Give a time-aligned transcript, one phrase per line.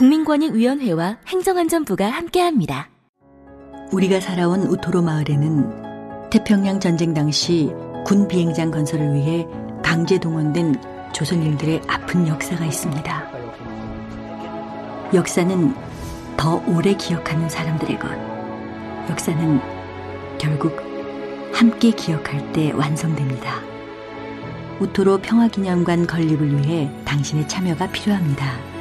[0.00, 2.88] 국민권익위원회와 행정안전부가 함께합니다.
[3.92, 7.70] 우리가 살아온 우토로 마을에는 태평양 전쟁 당시
[8.06, 9.46] 군 비행장 건설을 위해
[9.84, 13.30] 강제 동원된 조선인들의 아픈 역사가 있습니다.
[15.12, 15.74] 역사는
[16.38, 18.08] 더 오래 기억하는 사람들의 것.
[19.10, 19.60] 역사는
[20.38, 20.78] 결국
[21.52, 23.60] 함께 기억할 때 완성됩니다.
[24.80, 28.79] 우토로 평화기념관 건립을 위해 당신의 참여가 필요합니다.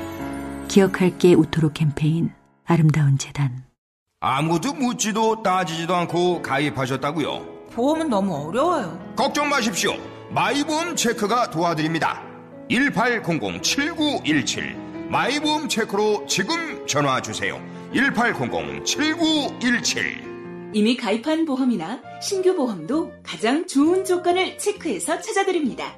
[0.70, 2.32] 기억할게 우토로 캠페인
[2.64, 3.66] 아름다운 재단
[4.22, 7.68] 아무도 묻지도 따지지도 않고 가입하셨다고요?
[7.72, 9.00] 보험은 너무 어려워요.
[9.16, 9.94] 걱정 마십시오.
[10.30, 12.22] 마이보험 체크가 도와드립니다.
[12.70, 17.60] 1800-7917 마이보험 체크로 지금 전화 주세요.
[17.94, 20.30] 1800-7917
[20.74, 25.98] 이미 가입한 보험이나 신규 보험도 가장 좋은 조건을 체크해서 찾아드립니다.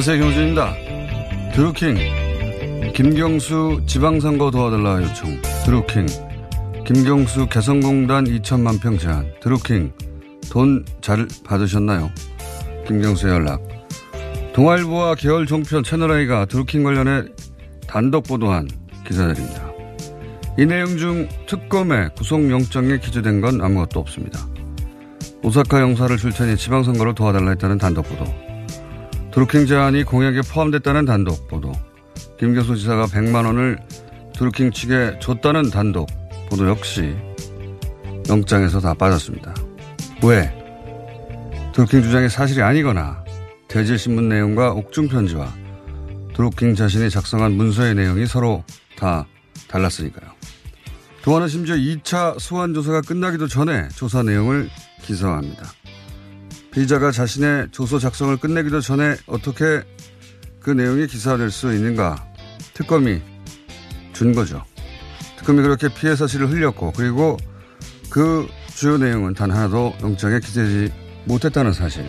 [0.00, 0.74] 안녕하세요 경준입니다.
[1.52, 1.96] 드루킹
[2.94, 6.06] 김경수 지방선거 도와달라 요청 드루킹
[6.86, 9.92] 김경수 개성공단 2천만 평 제한 드루킹
[10.50, 12.10] 돈 잘 받으셨나요?
[12.86, 13.60] 김경수의 연락
[14.54, 17.28] 동아일보와 계열 종편 채널A가 드루킹 관련해
[17.86, 18.70] 단독 보도한
[19.06, 19.70] 기사들입니다.
[20.58, 24.40] 이 내용 중 특검의 구속영장에 기재된 건 아무것도 없습니다.
[25.42, 28.24] 오사카 영사를 출전해 지방선거를 도와달라 했다는 단독 보도
[29.32, 31.72] 드루킹 제안이 공약에 포함됐다는 단독 보도.
[32.38, 33.78] 김경수 지사가 100만 원을
[34.34, 36.08] 드루킹 측에 줬다는 단독
[36.48, 37.14] 보도 역시
[38.28, 39.54] 영장에서 다 빠졌습니다.
[40.24, 40.52] 왜?
[41.72, 43.24] 드루킹 주장이 사실이 아니거나
[43.68, 45.52] 대질 신문 내용과 옥중 편지와
[46.34, 48.64] 드루킹 자신이 작성한 문서의 내용이 서로
[48.96, 49.26] 다
[49.68, 50.30] 달랐으니까요.
[51.22, 54.68] 동아는 심지어 2차 소환 조사가 끝나기도 전에 조사 내용을
[55.02, 55.79] 기사화합니다.
[56.72, 59.82] 피의자가 자신의 조서 작성을 끝내기도 전에 어떻게
[60.60, 62.32] 그 내용이 기사화될 수 있는가
[62.74, 63.20] 특검이
[64.12, 64.62] 준 거죠.
[65.38, 67.36] 특검이 그렇게 피해 사실을 흘렸고 그리고
[68.10, 70.92] 그 주요 내용은 단 하나도 영장에 기재되지
[71.24, 72.06] 못했다는 사실.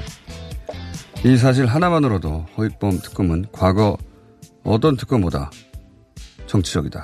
[1.24, 3.98] 이 사실 하나만으로도 허익범 특검은 과거
[4.64, 5.50] 어떤 특검보다
[6.48, 7.04] 정치적이다.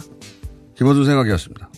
[0.76, 1.70] 김호준 생각이었습니다.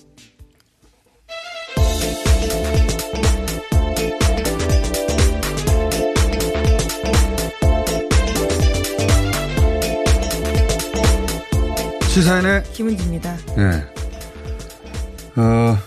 [12.19, 13.37] 시사인의 김은지입니다.
[13.55, 13.85] 네.
[15.37, 15.77] 어,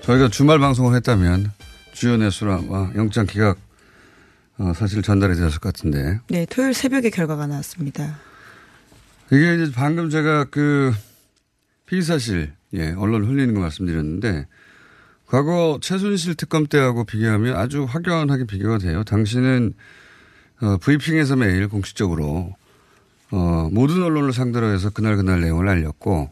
[0.00, 1.52] 저희가 주말 방송을 했다면
[1.92, 3.58] 주요 내수와 영장 기각
[4.56, 6.18] 어, 사실 전달이 되었을 것 같은데.
[6.28, 8.18] 네, 토요일 새벽에 결과가 나왔습니다.
[9.30, 10.94] 이게 이제 방금 제가 그
[11.84, 14.46] 피의사실, 예, 언론 흘리는 거 말씀드렸는데
[15.26, 19.04] 과거 최순실 특검 때하고 비교하면 아주 확연하게 비교가 돼요.
[19.04, 19.74] 당신은
[20.62, 22.54] 어, 브리핑에서 매일 공식적으로
[23.32, 26.30] 어, 모든 언론을 상대로 해서 그날 그날 내용을 알렸고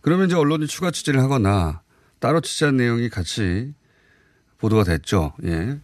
[0.00, 1.82] 그러면 이제 언론이 추가 취재를 하거나
[2.20, 3.74] 따로 취재한 내용이 같이
[4.58, 5.34] 보도가 됐죠.
[5.44, 5.78] 예.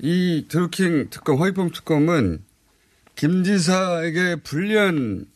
[0.00, 2.44] 이 드루킹 특검, 허위범 특검은
[3.14, 5.26] 김 지사에게 불리한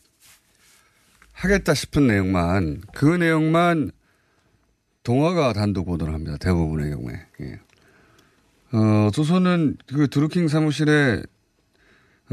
[1.31, 3.91] 하겠다 싶은 내용만 그 내용만
[5.03, 6.37] 동화가 단독 보도를 합니다.
[6.37, 7.13] 대부분의 경우에.
[7.41, 7.59] 예.
[8.73, 11.21] 어, 조선은 그 드루킹 사무실에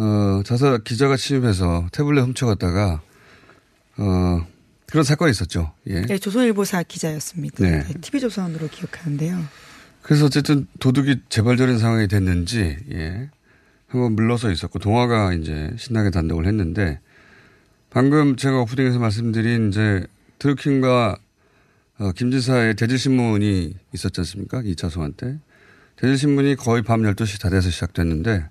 [0.00, 3.02] 어, 자사 기자가 침입해서 태블릿 훔쳐갔다가
[3.98, 4.46] 어,
[4.86, 5.72] 그런 사건이 있었죠.
[5.88, 6.00] 예.
[6.00, 7.62] 네, 조선일보사 기자였습니다.
[7.62, 7.84] 네.
[7.84, 9.38] 네, TV조선으로 기억하는데요.
[10.00, 13.28] 그래서 어쨌든 도둑이 재발적인 상황이 됐는지, 예.
[13.88, 16.98] 한번 물러서 있었고, 동화가 이제 신나게 단독을 했는데,
[17.90, 20.06] 방금 제가 오프닝에서 말씀드린 이제
[20.38, 21.18] 드루킹과
[21.98, 24.62] 어, 김 지사의 대질신문이 있었지 않습니까?
[24.62, 25.38] 2차 소환 때.
[25.96, 28.48] 대질신문이 거의 밤 12시 다 돼서 시작됐는데,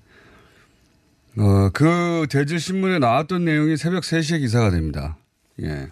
[1.37, 5.17] 어, 그 대질신문에 나왔던 내용이 새벽 3시에 기사가 됩니다.
[5.61, 5.89] 예.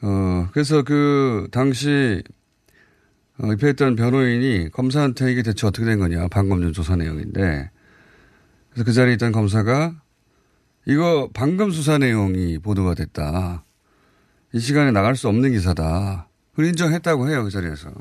[0.00, 2.22] 어, 그래서 그, 당시,
[3.38, 6.28] 어, 입회했던 변호인이 검사한테 이게 대체 어떻게 된 거냐.
[6.28, 7.70] 방금 전 조사 내용인데.
[8.70, 9.94] 그래서 그 자리에 있던 검사가
[10.86, 13.64] 이거 방금 수사 내용이 보도가 됐다.
[14.52, 16.28] 이 시간에 나갈 수 없는 기사다.
[16.50, 17.92] 그걸 인정했다고 해요, 그 자리에서.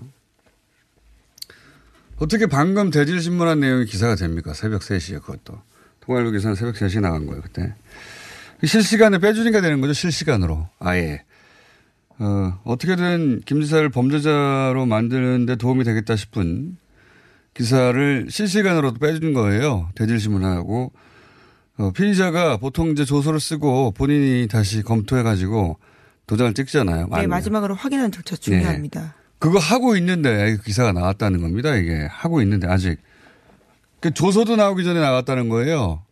[2.17, 4.53] 어떻게 방금 대질신문한 내용이 기사가 됩니까?
[4.53, 5.61] 새벽 3시에 그것도.
[6.07, 7.73] 통일부 기사는 새벽 3시에 나간 거예요, 그때.
[8.63, 10.67] 실시간에 빼주니까 되는 거죠, 실시간으로.
[10.79, 11.23] 아예.
[12.17, 16.77] 어, 어떻게든 김 지사를 범죄자로 만드는데 도움이 되겠다 싶은
[17.53, 19.89] 기사를 실시간으로도 빼준 거예요.
[19.95, 20.91] 대질신문하고.
[21.79, 25.77] 어, 피의자가 보통 이제 조서를 쓰고 본인이 다시 검토해가지고
[26.25, 27.03] 도장을 찍잖아요.
[27.03, 27.27] 네, 맞나요?
[27.27, 29.13] 마지막으로 확인하는 절차 중요합니다.
[29.37, 31.75] 그거 하고 있는데 기사가 나왔다는 겁니다.
[31.75, 32.97] 이게 하고 있는데 아직
[33.99, 36.03] 그 조서도 나오기 전에 나왔다는 거예요.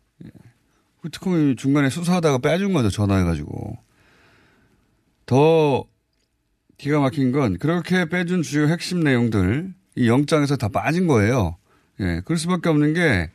[1.00, 2.90] 그 특검이 중간에 수사하다가 빼준 거죠.
[2.90, 3.78] 전화해가지고
[5.26, 5.84] 더
[6.78, 11.56] 기가 막힌 건 그렇게 빼준 주요 핵심 내용들 이 영장에서 다 빠진 거예요.
[12.00, 13.30] 예, 그럴 수밖에 없는 게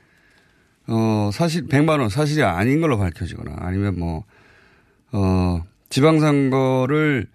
[0.88, 4.24] 어, 사실 100만 원 사실이 아닌 걸로 밝혀지거나 아니면 뭐
[5.12, 7.28] 어, 지방선거를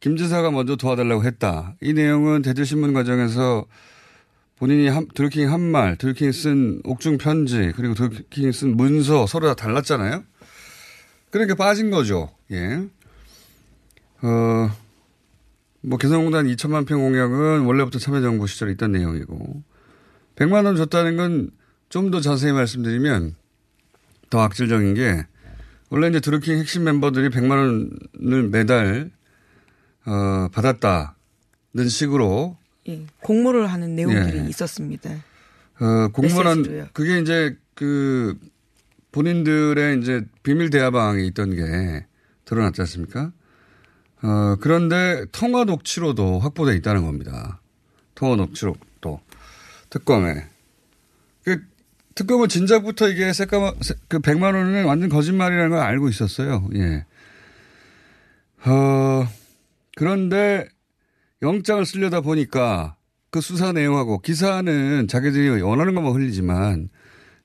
[0.00, 1.74] 김 지사가 먼저 도와달라고 했다.
[1.80, 3.64] 이 내용은 대질신문 과정에서
[4.58, 9.54] 본인이 한, 드루킹이 한 말, 드루킹이 쓴 옥중 편지, 그리고 드루킹이 쓴 문서 서로 다
[9.54, 10.22] 달랐잖아요?
[11.30, 12.30] 그러니까 빠진 거죠.
[12.52, 12.86] 예.
[14.22, 14.70] 어,
[15.82, 19.62] 뭐 개성공단 2천만 평 공약은 원래부터 참여정부 시절에 있던 내용이고,
[20.36, 21.64] 100만 원 줬다는 건
[21.94, 23.36] 좀 더 자세히 말씀드리면
[24.28, 25.24] 더 악질적인 게,
[25.90, 27.50] 원래 이제 드루킹 핵심 멤버들이 100만
[28.20, 29.12] 원을 매달
[30.04, 34.48] 어, 받았다는 식으로 예, 공모를 하는 내용들이 예.
[34.48, 35.10] 있었습니다.
[35.80, 36.88] 어, 공모란 메시지로요.
[36.92, 38.38] 그게 이제 그
[39.12, 42.06] 본인들의 이제 비밀 대화방에 있던 게
[42.44, 43.32] 드러났지 않습니까?
[44.22, 47.60] 어, 그런데 통화 녹취로도 확보돼 있다는 겁니다.
[48.14, 49.20] 통화 녹취록도
[49.90, 50.48] 특검에.
[51.42, 51.62] 그
[52.14, 53.74] 특검은 진작부터 이게 새까마,
[54.08, 56.68] 그 100만 원은 완전 거짓말이라는 걸 알고 있었어요.
[56.74, 57.04] 예.
[58.66, 59.28] 어,
[59.96, 60.68] 그런데
[61.44, 62.96] 영장을 쓰려다 보니까
[63.30, 66.88] 그 수사 내용하고 기사는 자기들이 원하는 것만 흘리지만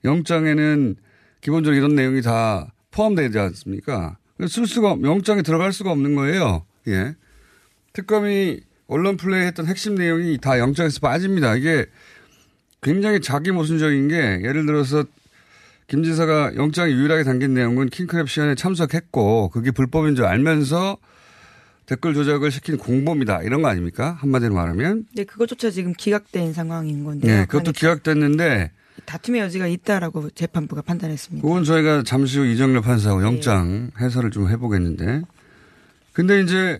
[0.05, 0.95] 영장에는
[1.41, 4.17] 기본적으로 이런 내용이 다 포함되지 않습니까?
[4.47, 6.65] 쓸 수가, 없- 영장에 들어갈 수가 없는 거예요.
[6.87, 7.15] 예.
[7.91, 11.55] 특검이 언론 플레이 했던 핵심 내용이 다 영장에서 빠집니다.
[11.55, 11.85] 이게
[12.81, 14.15] 굉장히 자기 모순적인 게
[14.45, 15.03] 예를 들어서
[15.87, 20.97] 김 지사가 영장이 유일하게 담긴 내용은 킹크랩 시연에 참석했고 그게 불법인 줄 알면서
[21.89, 23.41] 댓글 조작을 시킨 공범이다.
[23.41, 24.15] 이런 거 아닙니까?
[24.19, 25.07] 한마디로 말하면.
[25.15, 27.35] 네, 그것조차 지금 기각된 상황인 건데요.
[27.35, 28.71] 네, 그것도 기각됐는데
[29.05, 31.47] 다툼의 여지가 있다라고 재판부가 판단했습니다.
[31.47, 35.23] 그건 저희가 잠시 후 이정렬 판사하고 영장 해설을 좀 해보겠는데.
[36.13, 36.77] 근데 이제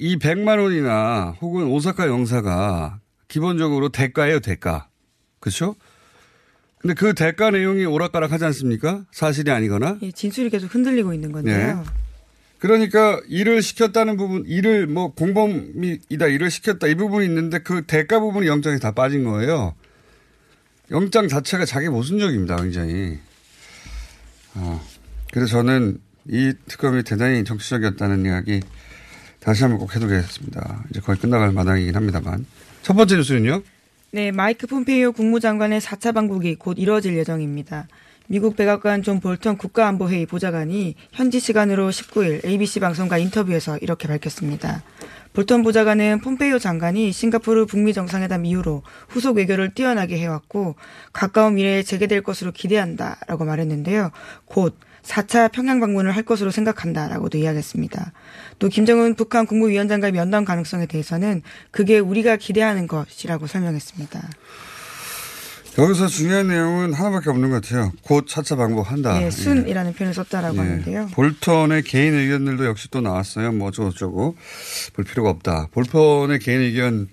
[0.00, 4.88] 이 100만 원이나 혹은 오사카 영사가 기본적으로 대가예요, 대가.
[5.38, 5.76] 그렇죠?
[6.78, 9.04] 근데 그 대가 내용이 오락가락 하지 않습니까?
[9.12, 9.98] 사실이 아니거나.
[10.02, 11.84] 예, 진술이 계속 흔들리고 있는 건데요.
[12.58, 18.46] 그러니까 일을 시켰다는 부분, 일을 뭐 공범이다, 일을 시켰다 이 부분이 있는데 그 대가 부분이
[18.46, 19.74] 영장에 다 빠진 거예요.
[20.90, 23.18] 영장 자체가 자기 모순적입니다, 굉장히.
[24.54, 24.80] 어,
[25.32, 28.60] 그래서 저는 이 특검이 대단히 정치적이었다는 이야기
[29.40, 30.84] 다시 한번 꼭 해두겠습니다.
[30.90, 32.46] 이제 거의 끝나갈 마당이긴 합니다만.
[32.82, 33.62] 첫 번째 뉴스는요?
[34.12, 37.88] 네, 마이크 폼페이오 국무장관의 4차 방북이 곧 이뤄질 예정입니다.
[38.26, 44.82] 미국 백악관 존 볼턴 국가안보회의 보좌관이 현지 시간으로 19일 ABC 방송과 인터뷰에서 이렇게 밝혔습니다.
[45.34, 50.76] 볼턴 보좌관은 폼페이오 장관이 싱가포르 북미 정상회담 이후로 후속 외교를 뛰어나게 해왔고
[51.12, 54.10] 가까운 미래에 재개될 것으로 기대한다라고 말했는데요.
[54.46, 58.12] 곧 4차 평양 방문을 할 것으로 생각한다라고도 이야기했습니다.
[58.58, 64.22] 또 김정은 북한 국무위원장과의 면담 가능성에 대해서는 그게 우리가 기대하는 것이라고 설명했습니다.
[65.76, 67.92] 여기서 중요한 내용은 하나밖에 없는 것 같아요.
[68.02, 69.22] 곧 차차 방법한다.
[69.22, 71.08] 예, 순이라는 표현을 썼다라고 하는데요.
[71.12, 73.52] 볼턴의 개인 의견들도 역시 또 나왔어요.
[73.52, 74.36] 뭐 어쩌고저쩌고
[74.92, 75.68] 볼 필요가 없다.
[75.72, 77.08] 볼턴의 개인 의견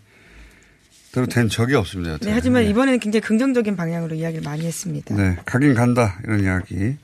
[1.12, 2.18] 대로 된 적이 없습니다.
[2.20, 5.16] 네, 하지만 이번에는 굉장히 긍정적인 방향으로 이야기를 많이 했습니다.
[5.16, 6.98] 네, 가긴 간다 이런 이야기.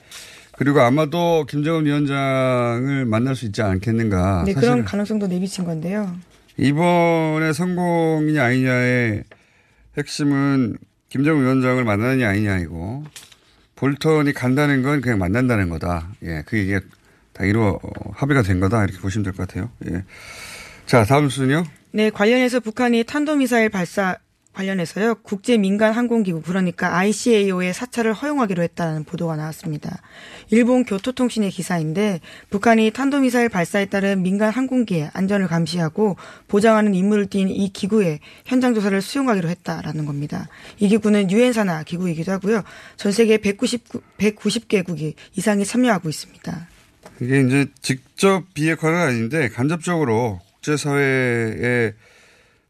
[0.58, 4.44] 그리고 아마도 김정은 위원장을 만날 수 있지 않겠는가.
[4.46, 6.16] 네, 그런 가능성도 내비친 건데요.
[6.58, 9.24] 이번에 성공이냐 아니냐의
[9.98, 10.78] 핵심은
[11.10, 13.06] 김정은 위원장을 만나느냐 아니냐이고
[13.76, 16.10] 볼턴이 간다는 건 그냥 만난다는 거다.
[16.24, 16.80] 예, 그 이게
[17.34, 19.70] 다 이루어 어, 합의가 된 거다 이렇게 보시면 될 것 같아요.
[19.90, 20.04] 예.
[20.86, 21.64] 자, 다음 순요.
[21.92, 24.18] 네, 관련해서 북한이 탄도미사일 발사
[24.58, 25.16] 관련해서요.
[25.22, 30.02] 국제 민간 항공기구 그러니까 ICAO의 사찰을 허용하기로 했다는 보도가 나왔습니다.
[30.50, 37.70] 일본 교토통신의 기사인데 북한이 탄도미사일 발사에 따른 민간 항공기의 안전을 감시하고 보장하는 임무를 띈 이
[37.70, 40.50] 기구의 현장 조사를 수용하기로 했다라는 겁니다.
[40.80, 42.64] 이 기구는 유엔 산하 기구이기도 하고요.
[42.98, 46.68] 전 세계 190 190개국이 이상이 참여하고 있습니다.
[47.22, 51.94] 이게 이제 직접 비핵화는 아닌데 간접적으로 국제사회에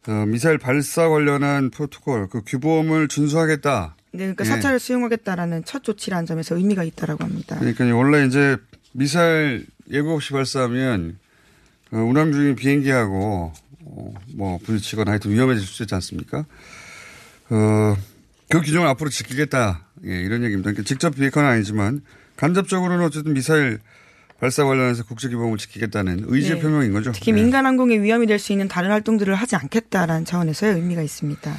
[0.08, 3.96] 어, 미사일 발사 관련한 프로토콜, 그 규범을 준수하겠다.
[4.12, 4.50] 네, 그러니까 예.
[4.50, 7.58] 사찰을 수용하겠다라는 첫 조치라는 점에서 의미가 있다라고 합니다.
[7.60, 8.58] 그러니까 원래 이제
[8.94, 11.20] 미사일 예고 없이 발사하면
[11.92, 13.54] 어, 운항 중인 비행기하고
[13.86, 16.46] 어, 뭐 부딪히거나 하여튼 위험해질 수 있지 않습니까?
[17.50, 17.98] 어,
[18.50, 19.86] 그 규정을 앞으로 지키겠다.
[20.06, 20.72] 예, 이런 얘기입니다.
[20.72, 22.02] 그러니까 직접 비핵화는 아니지만
[22.38, 23.80] 간접적으로는 어쨌든 미사일
[24.40, 26.62] 발사 관련해서 국제기범을 지키겠다는 의지의 네.
[26.62, 27.12] 표명인 거죠.
[27.12, 27.42] 특히 네.
[27.42, 31.56] 민간 항공에 위험이 될 수 있는 다른 활동들을 하지 않겠다라는 차원에서의 의미가 있습니다.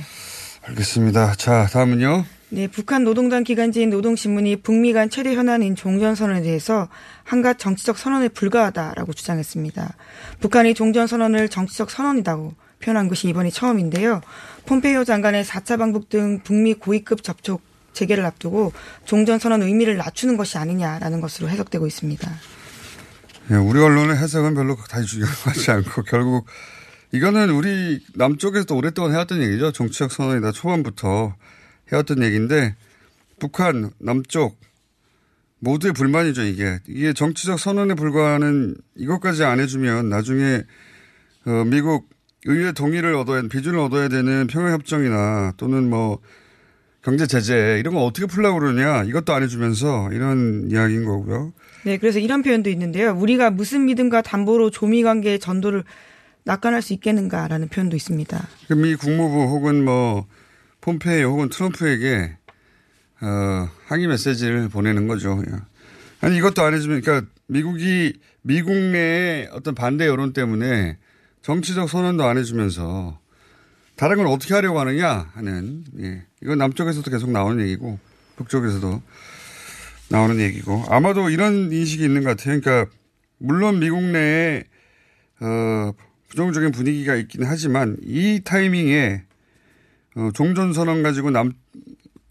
[0.69, 1.35] 알겠습니다.
[1.35, 2.25] 자, 다음은요.
[2.51, 6.89] 네, 북한 노동당 기관지인 노동신문이 북미 간 최대 현안인 종전선언에 대해서
[7.25, 9.95] 한갓 정치적 선언에 불과하다라고 주장했습니다.
[10.41, 14.21] 북한이 종전선언을 정치적 선언이라고 표현한 것이 이번이 처음인데요.
[14.67, 17.61] 폼페이오 장관의 4차 방북 등 북미 고위급 접촉
[17.93, 18.73] 재개를 앞두고
[19.05, 22.31] 종전선언 의미를 낮추는 것이 아니냐라는 것으로 해석되고 있습니다.
[23.51, 26.47] 예, 우리 언론의 해석은 별로 다시 중요하지 않고 결국
[27.13, 29.73] 이거는 우리 남쪽에서도 오랫동안 해왔던 얘기죠.
[29.73, 31.35] 정치적 선언이다 초반부터
[31.91, 32.77] 해왔던 얘기인데
[33.39, 34.59] 북한 남쪽
[35.61, 40.63] 모두의 불만이죠 이게 이게 정치적 선언에 불과하는 이것까지 안 해주면 나중에
[41.47, 42.09] 어, 미국
[42.45, 46.21] 의회 동의를 얻어야 비준을 얻어야 되는 평화협정이나 또는 뭐
[47.03, 51.55] 경제 제재 이런 거 어떻게 풀려고 그러냐 이것도 안 해주면서 이런 이야기인 거고요.
[51.89, 53.17] 네, 그래서 이런 표현도 있는데요.
[53.17, 55.85] 우리가 무슨 믿음과 담보로 조미 관계의 전도를
[56.45, 58.47] 낙관할 수 있겠는가라는 표현도 있습니다.
[58.77, 60.27] 미 국무부 혹은 뭐
[60.83, 62.37] 폼페이 혹은 트럼프에게
[63.23, 65.43] 어, 항의 메시지를 보내는 거죠.
[65.49, 65.55] 예.
[66.21, 70.99] 아니 이것도 안 해주면 그러니까 미국이 미국 내의 어떤 반대 여론 때문에
[71.41, 73.19] 정치적 선언도 안 해주면서
[73.97, 76.23] 다른 걸 어떻게 하려고 하느냐 하는 예.
[76.43, 77.99] 이건 남쪽에서도 계속 나오는 얘기고
[78.37, 79.01] 북쪽에서도
[80.11, 82.61] 나오는 얘기고 아마도 이런 인식이 있는 것 같아요.
[82.61, 82.91] 그러니까
[83.39, 84.65] 물론 미국 내에
[85.41, 85.93] 어,
[86.29, 89.23] 부정적인 분위기가 있긴 하지만 이 타이밍에
[90.17, 91.53] 어, 종전 선언 가지고 남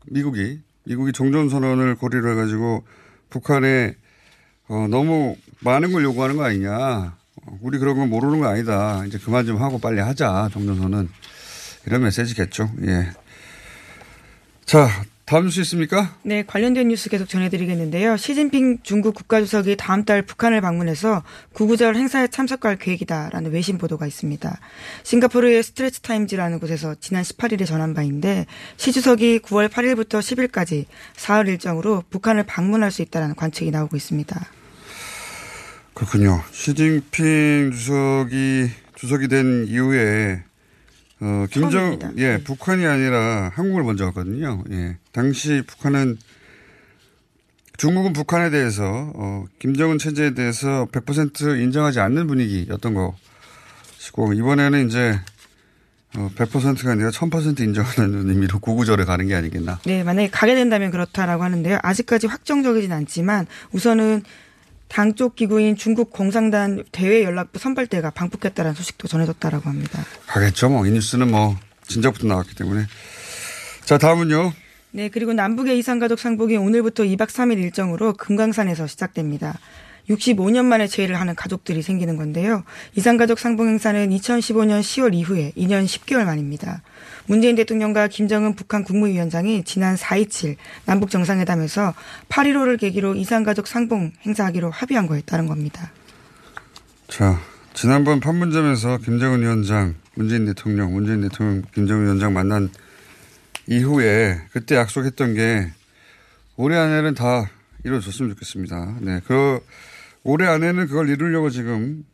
[0.08, 2.84] 미국이 미국이 종전 선언을 고리로 해가지고
[3.30, 3.96] 북한에
[4.68, 6.76] 어, 너무 많은 걸 요구하는 거 아니냐.
[6.76, 9.06] 어, 우리 그런 건 모르는 거 아니다.
[9.06, 10.50] 이제 그만 좀 하고 빨리 하자.
[10.52, 11.10] 종전 선언
[11.86, 12.70] 이런 메시지겠죠.
[12.86, 13.10] 예.
[14.66, 14.90] 자
[15.28, 16.16] 다음 뉴스 있습니까?
[16.24, 18.16] 네, 관련된 뉴스 계속 전해드리겠는데요.
[18.16, 24.58] 시진핑 중국 국가주석이 다음 달 북한을 방문해서 구구절 행사에 참석할 계획이다라는 외신 보도가 있습니다.
[25.04, 28.46] 싱가포르의 스트레치 타임즈라는 곳에서 지난 18일에 전한 바인데
[28.78, 30.86] 시 주석이 9월 8일부터 10일까지
[31.18, 34.46] 사흘 일정으로 북한을 방문할 수 있다는 관측이 나오고 있습니다.
[35.94, 36.42] 그렇군요.
[36.54, 40.47] 시진핑 주석이 주석이 된 이후에
[41.20, 42.12] 어, 김정, 처음입니다.
[42.18, 42.44] 예, 네.
[42.44, 44.64] 북한이 아니라 한국을 먼저 갔거든요.
[44.72, 44.98] 예.
[45.12, 46.18] 당시 북한은
[47.78, 55.20] 중국은 북한에 대해서, 어, 김정은 체제에 대해서 100% 인정하지 않는 분위기였던 것이고, 이번에는 이제,
[56.16, 59.80] 어, 100%가 아니라 1000% 인정하는 의미로 구구절에 가는 게 아니겠나.
[59.86, 61.78] 네, 만약에 가게 된다면 그렇다라고 하는데요.
[61.84, 64.24] 아직까지 확정적이진 않지만 우선은
[64.88, 70.04] 당쪽 기구인 중국 공산당 대외 연락부 선발대가 방북했다는 소식도 전해졌다라고 합니다.
[70.28, 70.70] 가겠죠.
[70.70, 72.86] 뭐, 이 뉴스는 뭐, 진작부터 나왔기 때문에.
[73.86, 74.54] 자, 다음은요.
[74.92, 79.60] 네, 그리고 남북의 이산가족 상봉이 오늘부터 2박 3일 일정으로 금강산에서 시작됩니다.
[80.10, 82.64] 65년 만에 재회를 하는 가족들이 생기는 건데요.
[82.96, 86.82] 이산가족 상봉 행사는 2015년 10월 이후에 2년 10개월 만입니다.
[87.26, 91.94] 문재인 대통령과 김정은 북한 국무위원장이 지난 4.27 남북 정상회담에서
[92.30, 95.92] 8.15를 계기로 이산가족 상봉 행사하기로 합의한 거에 따른 겁니다.
[97.08, 97.40] 자,
[97.74, 102.70] 지난번 판문점에서 김정은 위원장, 문재인 대통령, 문재인 대통령, 김정은 위원장 만난
[103.68, 105.72] 이후에 그때 약속했던 게
[106.56, 107.50] 올해 안에는 다
[107.84, 108.96] 이루어졌으면 좋겠습니다.
[109.02, 109.22] 네.
[109.28, 109.60] 그,
[110.28, 112.06] 올해 안에는 그걸 이루려고 지금,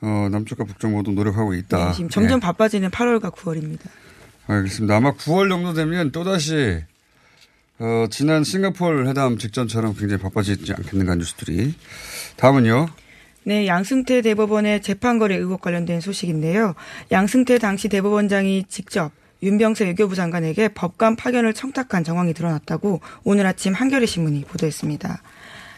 [0.00, 1.88] 어, 남쪽과 북쪽 모두 노력하고 있다.
[1.88, 2.46] 네, 지금 점점 네.
[2.46, 3.80] 바빠지는 8월과 9월입니다.
[4.46, 4.96] 알겠습니다.
[4.96, 6.84] 아마 9월 정도 되면 또다시,
[7.80, 11.74] 어, 지난 싱가포르 회담 직전처럼 굉장히 바빠지지 않겠는가 뉴스들이.
[12.36, 12.86] 다음은요.
[13.46, 16.74] 네, 양승태 대법원의 재판거래 의혹 관련된 소식인데요.
[17.10, 19.10] 양승태 당시 대법원장이 직접
[19.42, 25.20] 윤병세 외교부 장관에게 법관 파견을 청탁한 정황이 드러났다고 오늘 아침 한겨레 신문이 보도했습니다.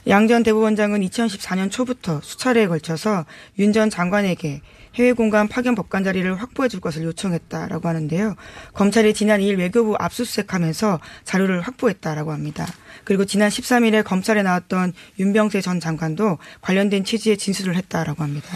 [0.08, 3.24] 양 전 대법원장은 2014년 초부터 수차례에 걸쳐서
[3.58, 4.60] 윤 전 장관에게
[4.94, 8.34] 해외 공간 파견 법관 자리를 확보해 줄 것을 요청했다라고 하는데요.
[8.72, 12.66] 검찰이 지난 2일 외교부 압수수색하면서 자료를 확보했다라고 합니다.
[13.04, 18.48] 그리고 지난 13일에 검찰에 나왔던 윤병세 전 장관도 관련된 취지의 진술을 했다라고 합니다.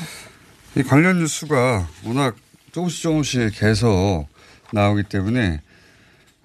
[0.76, 2.36] 이 관련 뉴스가 워낙
[2.72, 4.26] 조금씩 조금씩 계속
[4.72, 5.60] 나오기 때문에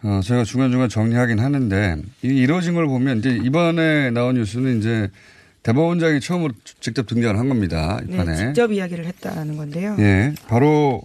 [0.04, 5.10] 어, 저희가 중간중간 정리하긴 하는데 이루어진 걸 보면 이제 이번에 나온 뉴스는 이제
[5.64, 8.00] 대법원장이 처음으로 직접 등장을 한 겁니다.
[8.08, 8.36] 이 네, 판에.
[8.36, 9.96] 직접 이야기를 했다라는 건데요.
[9.98, 10.36] 예.
[10.48, 11.02] 바로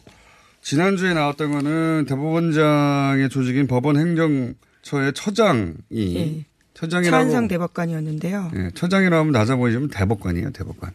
[0.61, 6.45] 지난주에 나왔던 거는 대법원장의 조직인 법원 행정처의 처장이 예.
[6.75, 8.53] 처장이라고 차한상 대법관이었는데요.
[8.57, 10.93] 예, 처장이라고 하면 낮아 보이지만 대법관이에요, 대법관.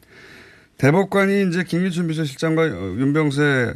[0.77, 3.73] 대법관이 이제 김기춘 비서실장과 어, 윤병세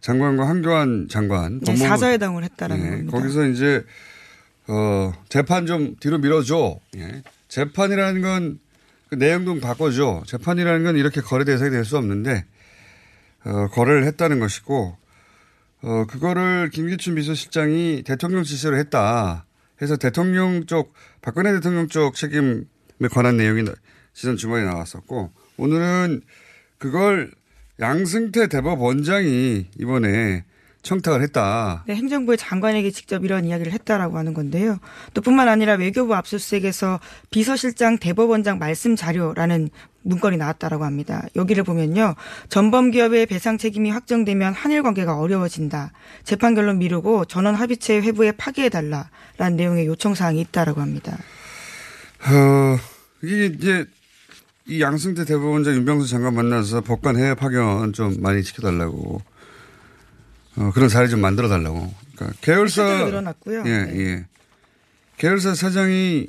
[0.00, 1.60] 장관과 한교안 장관.
[1.60, 3.18] 네, 사자회담을 했다라는 예, 겁니다.
[3.18, 3.84] 거기서 이제,
[4.68, 6.78] 어, 재판 좀 뒤로 밀어줘.
[6.96, 7.22] 예.
[7.48, 8.58] 재판이라는 건
[9.10, 10.22] 그 내용 좀 바꿔줘.
[10.28, 12.44] 재판이라는 건 이렇게 거래 대상이 될 수 없는데,
[13.44, 14.96] 어, 거래를 했다는 것이고,
[15.82, 19.46] 어, 그거를 김기춘 비서실장이 대통령 지시로 했다.
[19.82, 22.62] 해서 대통령 쪽, 박근혜 대통령 쪽 책임에
[23.10, 23.74] 관한 내용이 나-
[24.14, 26.22] 지난 주말에 나왔었고, 오늘은
[26.78, 27.32] 그걸
[27.80, 30.44] 양승태 대법원장이 이번에
[30.82, 31.84] 청탁을 했다.
[31.86, 34.78] 네, 행정부의 장관에게 직접 이런 이야기를 했다라고 하는 건데요.
[35.12, 39.68] 또 뿐만 아니라 외교부 압수수색에서 비서실장 대법원장 말씀 자료라는
[40.02, 41.22] 문건이 나왔다라고 합니다.
[41.36, 42.14] 여기를 보면요.
[42.48, 45.92] 전범 기업의 배상 책임이 확정되면 한일 관계가 어려워진다.
[46.24, 51.18] 재판 결론 미루고 전원 합의체 회부에 파기해달라라는 내용의 요청 사항이 있다라고 합니다.
[52.26, 52.78] 어,
[53.22, 53.86] 이게 이제
[54.70, 59.20] 이 양승태 대법원장 윤병수 장관 만나서 법관 해외 파견 좀 많이 시켜달라고
[60.54, 61.92] 어, 그런 자리 좀 만들어 달라고.
[62.14, 63.64] 그러니까 계열사 늘어났고요.
[63.66, 63.98] 예, 네.
[63.98, 64.26] 예.
[65.16, 66.28] 계열사 사장이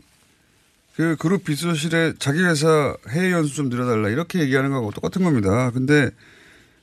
[0.96, 5.70] 그 그룹 비서실에 자기 회사 해외 연수 좀 늘어달라 이렇게 얘기하는 거하고 똑같은 겁니다.
[5.70, 6.10] 근데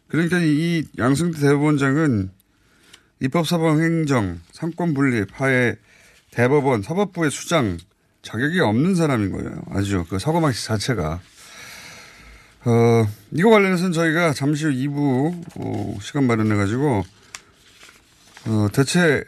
[0.07, 2.31] 그러니까 이 양승태 대법원장은
[3.19, 5.75] 입법사법 행정 상권 분립 하에
[6.31, 7.79] 대법원 사법부의 수장
[8.23, 9.61] 자격이 없는 사람인 거예요.
[9.71, 11.21] 아주 그 사고방식 자체가.
[12.65, 17.05] 어, 이거 관련해서는 저희가 잠시 후 2부 어, 시간 마련해 가지고
[18.47, 19.25] 어, 대체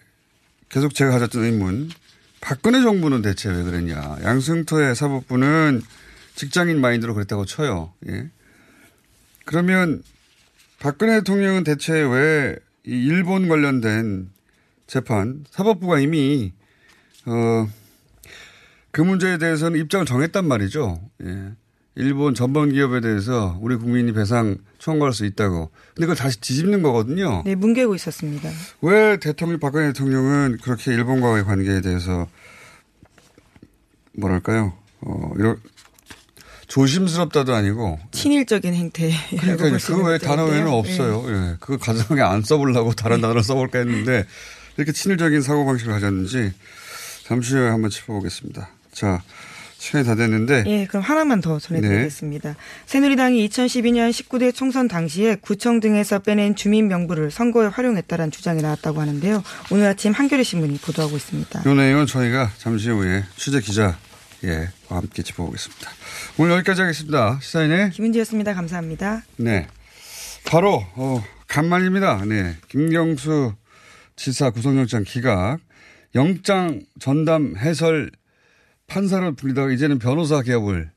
[0.69, 1.91] 계속 제가 가졌던 의문
[2.41, 4.19] 박근혜 정부는 대체 왜 그랬냐.
[4.23, 5.83] 양승토의 사법부는
[6.35, 7.93] 직장인 마인드로 그랬다고 쳐요.
[8.09, 8.31] 예.
[9.45, 10.03] 그러면
[10.79, 14.31] 박근혜 대통령은 대체 왜 이 일본 관련된
[14.87, 16.53] 재판 사법부가 이미
[17.27, 17.69] 어,
[18.91, 21.01] 그 문제에 대해서는 입장을 정했단 말이죠.
[21.25, 21.53] 예.
[21.97, 25.71] 일본 전범 기업에 대해서 우리 국민이 배상 청구할 수 있다고.
[25.95, 27.43] 근데 그걸 다시 뒤집는 거거든요.
[27.45, 28.51] 네, 뭉개고 있었습니다.
[28.81, 32.27] 왜 대통령 박근혜 대통령은 그렇게 일본과의 관계에 대해서
[34.13, 34.73] 뭐랄까요?
[35.01, 35.61] 어, 이런
[36.69, 39.11] 조심스럽다도 아니고 친일적인 행태.
[39.31, 41.25] 그러니까 그외 단어 외에는 없어요.
[41.29, 41.57] 예.
[41.59, 44.25] 그거 가정에 안 써보려고 다른 단어를 써볼까 했는데
[44.77, 46.53] 이렇게 친일적인 사고 방식을 가졌는지
[47.25, 48.71] 잠시 후에 한번 짚어보겠습니다.
[48.93, 49.23] 자,
[49.81, 52.55] 시간이 다 됐는데 예, 그럼 하나만 더 전해드리겠습니다.
[52.85, 59.43] 새누리당이 2012년 19대 총선 당시에 구청 등에서 빼낸 주민 명부를 선거에 활용했다는 주장이 나왔다고 하는데요.
[59.71, 61.63] 오늘 아침 한겨레 신문이 보도하고 있습니다.
[61.65, 63.97] 이 내용은 저희가 잠시 후에 취재 기자
[64.45, 65.91] 예, 와 함께 짚어보겠습니다.
[66.37, 67.39] 오늘 여기까지 하겠습니다.
[67.41, 68.53] 시사인의 김은지였습니다.
[68.53, 69.23] 감사합니다.
[69.39, 69.67] 네.
[70.45, 72.25] 바로, 어, 간만입니다.
[72.27, 72.57] 네.
[72.69, 73.55] 김경수
[74.17, 75.59] 지사 구속영장 기각,
[76.15, 78.11] 영장 전담 해설
[78.95, 80.91] 판사로 불리다가 이제는 변호사 개업을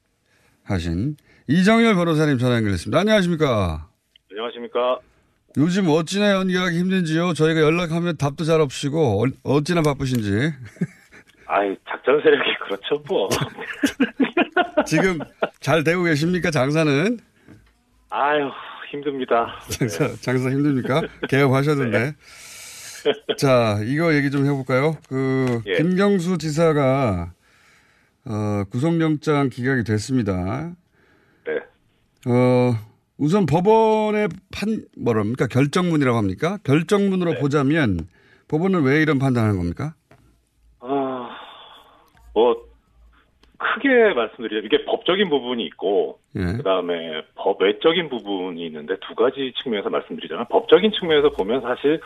[0.64, 1.16] 하신
[1.48, 3.00] 이정열 변호사님 전화 연결했습니다.
[3.00, 3.88] 안녕하십니까.
[4.32, 5.00] 안녕하십니까.
[5.58, 7.34] 요즘 어찌나 연기하기 힘든지요.
[7.34, 10.32] 저희가 연락하면 답도 잘 없으시고, 어- 어찌나 바쁘신지.
[11.46, 13.30] 아이, 작전 세력이 그렇죠, 뭐.
[14.88, 15.20] 지금
[15.60, 17.20] 잘 되고 계십니까, 장사는?
[18.10, 18.50] 아유,
[18.90, 19.60] 힘듭니다.
[19.70, 21.02] 장사, 장사 힘듭니까?
[21.30, 22.14] 개업하셨는데.
[23.38, 24.98] 자, 이거 얘기 좀 해볼까요?
[25.08, 25.74] 그, 예.
[25.74, 27.34] 김경수 지사가,
[28.26, 30.72] 어, 구속영장 기각이 됐습니다.
[31.46, 31.58] 네.
[32.30, 32.74] 어,
[33.18, 35.48] 우선 법원의 판, 뭐랍니까?
[35.48, 36.58] 결정문이라고 합니까?
[36.64, 38.08] 결정문으로 보자면,
[38.48, 39.94] 법원은 왜 이런 판단하는 겁니까?
[40.80, 41.30] 아,
[42.34, 42.66] 뭐,
[43.58, 46.40] 크게 말씀드리자면 이게 법적인 부분이 있고, 예.
[46.58, 52.00] 그 다음에 법 외적인 부분이 있는데 두 가지 측면에서 말씀드리자면 법적인 측면에서 보면 사실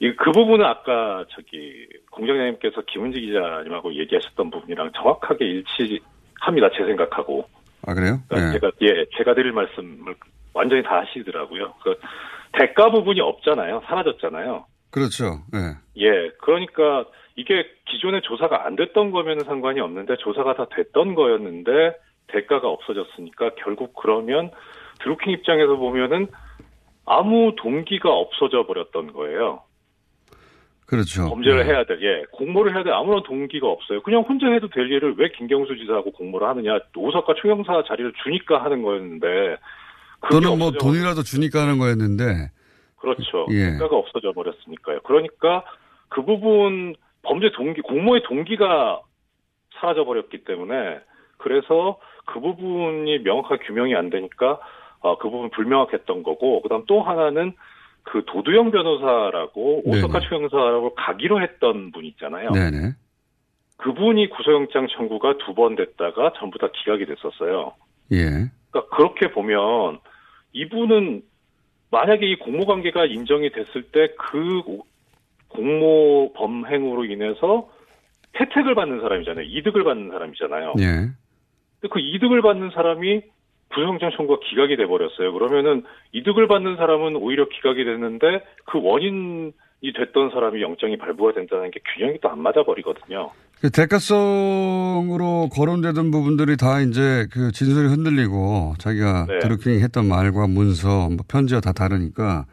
[0.00, 1.88] 이 그 부분은 아까 저기
[2.18, 6.70] 공장장님께서 김은지 기자님하고 얘기하셨던 부분이랑 정확하게 일치합니다.
[6.76, 7.48] 제 생각하고.
[7.86, 8.18] 아, 그래요?
[8.28, 8.52] 그러니까 예.
[8.58, 10.14] 제가 예 제가 드릴 말씀을
[10.52, 11.74] 완전히 다 하시더라고요.
[11.82, 11.94] 그
[12.52, 13.82] 대가 부분이 없잖아요.
[13.86, 14.66] 사라졌잖아요.
[14.90, 15.42] 그렇죠.
[15.54, 15.76] 예.
[16.02, 17.04] 예, 그러니까
[17.36, 21.94] 이게 기존에 조사가 안 됐던 거면 상관이 없는데 조사가 다 됐던 거였는데
[22.28, 24.50] 대가가 없어졌으니까 결국 그러면
[25.00, 26.26] 드루킹 입장에서 보면은
[27.06, 29.62] 아무 동기가 없어져 버렸던 거예요.
[30.88, 31.28] 그렇죠.
[31.28, 31.70] 범죄를 네.
[31.72, 34.00] 해야 될, 예, 공모를 해야 될 아무런 동기가 없어요.
[34.02, 38.82] 그냥 혼자 해도 될 일을 왜 김경수 지사하고 공모를 하느냐, 오석과 총영사 자리를 주니까 하는
[38.82, 39.56] 거였는데,
[40.30, 42.50] 또는 뭐 없어져- 돈이라도 주니까 하는 거였는데
[42.96, 43.46] 그렇죠.
[43.50, 43.72] 예.
[43.72, 45.00] 대가가 없어져 버렸으니까요.
[45.04, 45.62] 그러니까
[46.08, 49.00] 그 부분 범죄 동기, 공모의 동기가
[49.78, 50.98] 사라져 버렸기 때문에
[51.36, 54.58] 그래서 그 부분이 명확하게 규명이 안 되니까
[55.00, 57.52] 어, 그 부분 불명확했던 거고 그 다음 또 하나는
[58.10, 59.98] 그 도두영 변호사라고 네네.
[59.98, 62.50] 오사카 총영사라고 가기로 했던 분 있잖아요.
[62.52, 62.92] 네네.
[63.76, 67.74] 그분이 구속영장 청구가 두 번 됐다가 전부 다 기각이 됐었어요.
[68.12, 68.24] 예.
[68.70, 69.98] 그러니까 그렇게 보면
[70.52, 71.22] 이분은
[71.90, 74.62] 만약에 이 공모 관계가 인정이 됐을 때 그
[75.48, 77.68] 공모 범행으로 인해서
[78.38, 79.44] 혜택을 받는 사람이잖아요.
[79.46, 80.74] 이득을 받는 사람이잖아요.
[80.78, 80.84] 예.
[81.80, 83.22] 근데 그 이득을 받는 사람이
[83.70, 85.32] 구속영장 청구가 기각이 돼 버렸어요.
[85.32, 89.52] 그러면은 이득을 받는 사람은 오히려 기각이 됐는데 그 원인이
[89.96, 93.30] 됐던 사람이 영장이 발부가 된다는 게 균형이 또 안 맞아 버리거든요.
[93.60, 99.38] 그 대가성으로 거론되던 부분들이 다 이제 그 진술이 흔들리고 자기가 네.
[99.40, 102.44] 드루킹이 했던 말과 문서, 뭐 편지와 다 다르니까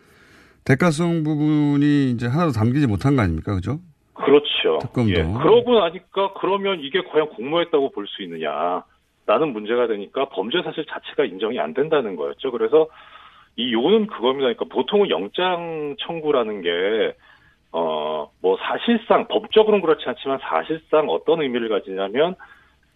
[0.66, 3.54] 대가성 부분이 이제 하나도 담기지 못한 거 아닙니까?
[3.54, 3.80] 그죠?
[4.16, 4.80] 그렇죠.
[4.82, 5.12] 특검도.
[5.12, 5.24] 예.
[5.24, 8.84] 그러고 나니까 그러면 이게 과연 공모했다고 볼 수 있느냐.
[9.28, 12.52] 라는 문제가 되니까 범죄 사실 자체가 인정이 안 된다는 거였죠.
[12.52, 12.88] 그래서
[13.56, 14.54] 이 요는 그겁니다.
[14.54, 17.16] 그러니까 보통은 영장 청구라는 게,
[17.72, 22.36] 어, 뭐 사실상, 법적으로는 그렇지 않지만 사실상 어떤 의미를 가지냐면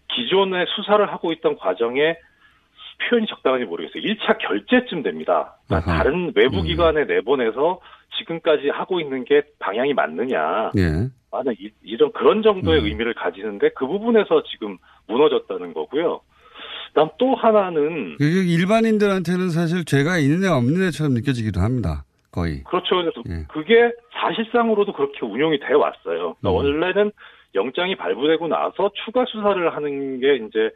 [0.08, 2.16] 기존에 수사를 하고 있던 과정에
[3.08, 4.02] 표현이 적당한지 모르겠어요.
[4.02, 5.56] 1차 결제쯤 됩니다.
[5.66, 5.92] 그러니까.
[5.92, 6.64] 다른 외부 음.
[6.64, 7.80] 기관에 내보내서
[8.18, 10.72] 지금까지 하고 있는 게 방향이 맞느냐.
[10.76, 11.08] 예.
[11.58, 12.86] 이, 이런 그런 정도의 음.
[12.86, 14.76] 의미를 가지는데 그 부분에서 지금
[15.10, 16.20] 무너졌다는 거고요.
[16.88, 22.04] 그다음 또 하나는 그게 일반인들한테는 사실 죄가 있느냐 없느냐처럼 느껴지기도 합니다.
[22.32, 22.62] 거의.
[22.64, 22.96] 그렇죠.
[22.96, 23.44] 그래서 예.
[23.48, 26.36] 그게 사실상으로도 그렇게 운용이 돼 왔어요.
[26.40, 26.54] 그러니까 음.
[26.54, 27.12] 원래는
[27.54, 30.70] 영장이 발부되고 나서 추가 수사를 하는 게 이제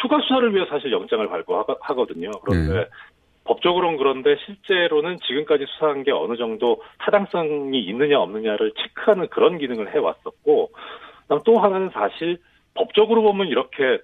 [0.00, 2.30] 추가 수사를 위해 사실 영장을 발부하거든요.
[2.44, 2.86] 그런데 네.
[3.44, 10.70] 법적으로는 그런데 실제로는 지금까지 수사한 게 어느 정도 타당성이 있느냐 없느냐를 체크하는 그런 기능을 해왔었고,
[11.22, 12.38] 그다음 또 하나는 사실
[12.80, 14.00] 법적으로 보면 이렇게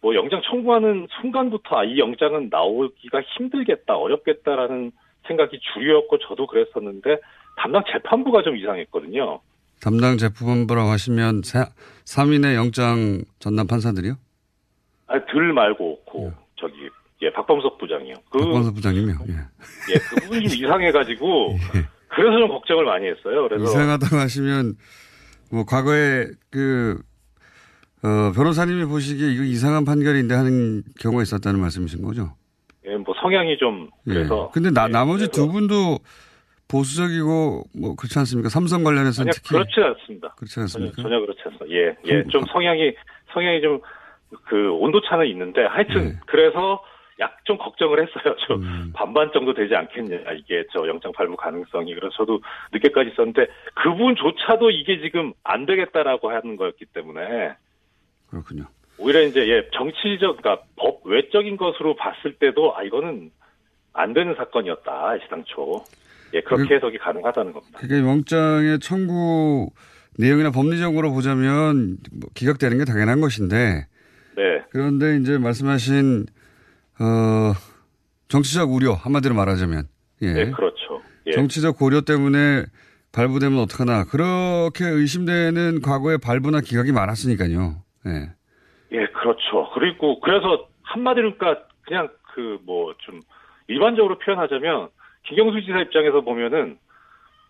[0.00, 4.92] 뭐 영장 청구하는 순간부터 아, 이 영장은 나오기가 힘들겠다, 어렵겠다라는
[5.26, 7.18] 생각이 주류였고 저도 그랬었는데
[7.56, 9.40] 담당 재판부가 좀 이상했거든요.
[9.82, 14.14] 담당 재판부라고 하시면 3인의 영장 전담 판사들이요?
[15.08, 16.88] 아니, 들 말고 그 저기
[17.22, 18.14] 예 박범석 부장이요.
[18.30, 19.14] 그 박광석 부장님이요.
[19.28, 19.32] 예.
[19.92, 21.56] 예, 그 부분이 좀 이상해가지고
[22.08, 23.48] 그래서 좀 걱정을 많이 했어요.
[23.48, 24.74] 그래서 이상하다고 하시면
[25.50, 27.00] 뭐 과거에 그
[28.02, 32.34] 어, 변호사님이 보시기에 이거 이상한 판결인데 하는 경우가 있었다는 말씀이신 거죠?
[32.86, 34.14] 예, 뭐 성향이 좀 예.
[34.14, 35.98] 그래서 근데 나, 예, 나머지 그래서- 두 분도
[36.68, 38.48] 보수적이고 뭐 그렇지 않습니까?
[38.48, 40.34] 삼성 관련해서는 전혀 특히 그렇지 않습니다.
[40.36, 41.02] 그렇지 전혀, 않습니까?
[41.02, 41.66] 전혀 그렇지 않습니다.
[41.76, 42.92] 예, 예, 좀 성향이
[43.32, 43.80] 성향이 좀
[44.44, 46.16] 그 온도 차는 있는데 하여튼 네.
[46.24, 46.80] 그래서
[47.18, 48.36] 약 좀 걱정을 했어요.
[48.46, 48.92] 저 음.
[48.94, 52.40] 반반 정도 되지 않겠냐 이게 저 영장 발부 가능성이 그래서 저도
[52.72, 57.54] 늦게까지 있었는데 그분조차도 이게 지금 안 되겠다라고 하는 거였기 때문에
[58.30, 58.64] 그렇군요.
[58.98, 63.30] 오히려 이제 예 정치적 그러니까 법 외적인 것으로 봤을 때도 아 이거는
[63.92, 65.84] 안 되는 사건이었다 시당초
[66.34, 67.78] 예 그렇게 그- 해석이 가능하다는 겁니다.
[67.78, 69.70] 그게 영장의 청구
[70.18, 73.86] 내용이나 법리적으로 보자면 뭐 기각되는 게 당연한 것인데
[74.36, 76.26] 네 그런데 이제 말씀하신
[77.00, 77.52] 어
[78.28, 79.88] 정치적 우려 한마디로 말하자면
[80.22, 80.32] 예.
[80.32, 81.00] 네, 그렇죠.
[81.26, 81.32] 예.
[81.32, 82.64] 정치적 고려 때문에
[83.12, 87.82] 발부되면 어떡하나 그렇게 의심되는 과거의 발부나 기각이 많았으니까요.
[88.06, 88.30] 예.
[88.92, 89.70] 예, 그렇죠.
[89.74, 93.20] 그리고 그래서 한마디로 그러니까 그냥 그 뭐 좀
[93.68, 94.88] 일반적으로 표현하자면
[95.26, 96.78] 김경수 지사 입장에서 보면은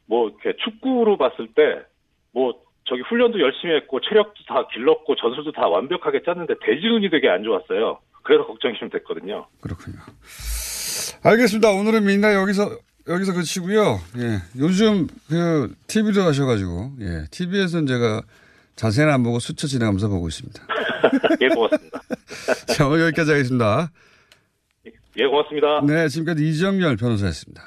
[0.07, 1.85] 뭐 이렇게 축구로 봤을 때
[2.33, 7.43] 뭐 저기 훈련도 열심히 했고 체력도 다 길렀고 전술도 다 완벽하게 짰는데 대지운이 되게 안
[7.45, 7.99] 좋았어요.
[8.23, 9.47] 그래서 걱정이 좀 됐거든요.
[9.61, 9.97] 그렇군요.
[11.25, 11.71] 알겠습니다.
[11.71, 12.71] 오늘은 민나 여기서
[13.09, 13.99] 여기서 그치고요.
[14.19, 14.39] 예.
[14.61, 17.25] 요즘 그 TV도 하셔가지고 예.
[17.31, 18.23] TV에서는 제가
[18.81, 20.63] 자세는 안 보고 수쳐 지나가면서 보고 있습니다.
[21.43, 22.01] 예, 고맙습니다.
[22.75, 23.91] 자, 오늘 여기까지 하겠습니다.
[25.19, 25.83] 예, 고맙습니다.
[25.87, 27.63] 네, 지금까지 이정열 변호사였습니다.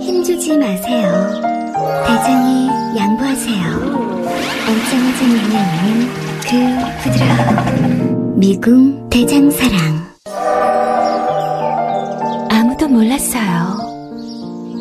[0.00, 1.10] 힘주지 마세요.
[2.06, 3.66] 대장이 양보하세요.
[4.68, 6.06] 엉짱하지 밀려있는
[6.46, 6.54] 그
[7.02, 8.38] 부드러움.
[8.38, 10.06] 미궁 대장사랑.
[12.52, 13.76] 아무도 몰랐어요.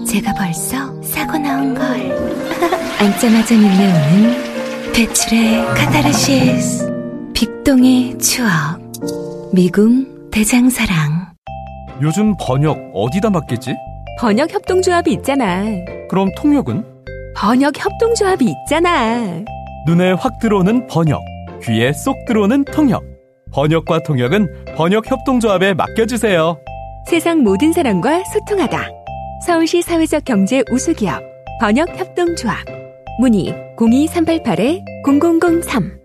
[0.06, 0.95] 제가 벌써
[1.36, 1.86] 사고 나온 걸.
[3.00, 8.80] 앉자마자 밀려오는 배출의 카타르시스 빅동의 추억
[9.54, 11.34] 미궁 대장사랑
[12.02, 13.76] 요즘 번역 어디다 맡겠지?
[14.20, 15.66] 번역 협동조합이 있잖아.
[16.10, 16.84] 그럼 통역은?
[17.36, 19.44] 번역 협동조합이 있잖아.
[19.88, 21.22] 눈에 확 들어오는 번역,
[21.64, 23.04] 귀에 쏙 들어오는 통역.
[23.52, 26.58] 번역과 통역은 번역 협동조합에 맡겨주세요.
[27.08, 29.05] 세상 모든 사람과 소통하다.
[29.42, 31.22] 서울시 사회적 경제 우수기업
[31.60, 32.66] 번역 협동조합.
[33.20, 36.05] 문의 02388-0003.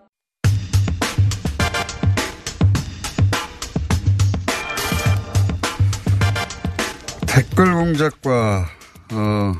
[7.33, 8.67] 댓글 공작과
[9.13, 9.53] 어,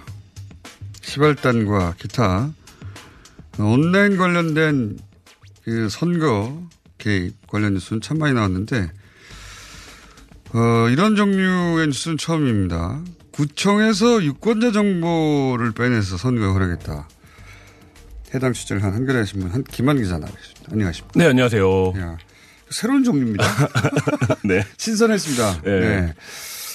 [1.00, 2.52] 시발단과 기타
[3.58, 5.00] 어, 온라인 관련된
[5.64, 6.62] 그 선거
[6.98, 8.92] 개입 관련 뉴스는 참 많이 나왔는데
[10.54, 13.02] 어, 이런 종류의 뉴스는 처음입니다.
[13.32, 17.08] 구청에서 유권자 정보를 빼내서 선거에 활용했다.
[18.36, 20.72] 해당 취재를 한 한겨레 신문 한 김한 기자 나와있습니다.
[20.74, 21.14] 안녕하십니까?
[21.18, 21.94] 네, 안녕하세요.
[22.00, 22.18] 야,
[22.70, 23.46] 새로운 종류입니다.
[24.44, 24.66] 네.
[24.76, 25.62] 신선했습니다.
[25.62, 25.80] 네.
[25.80, 26.14] 네.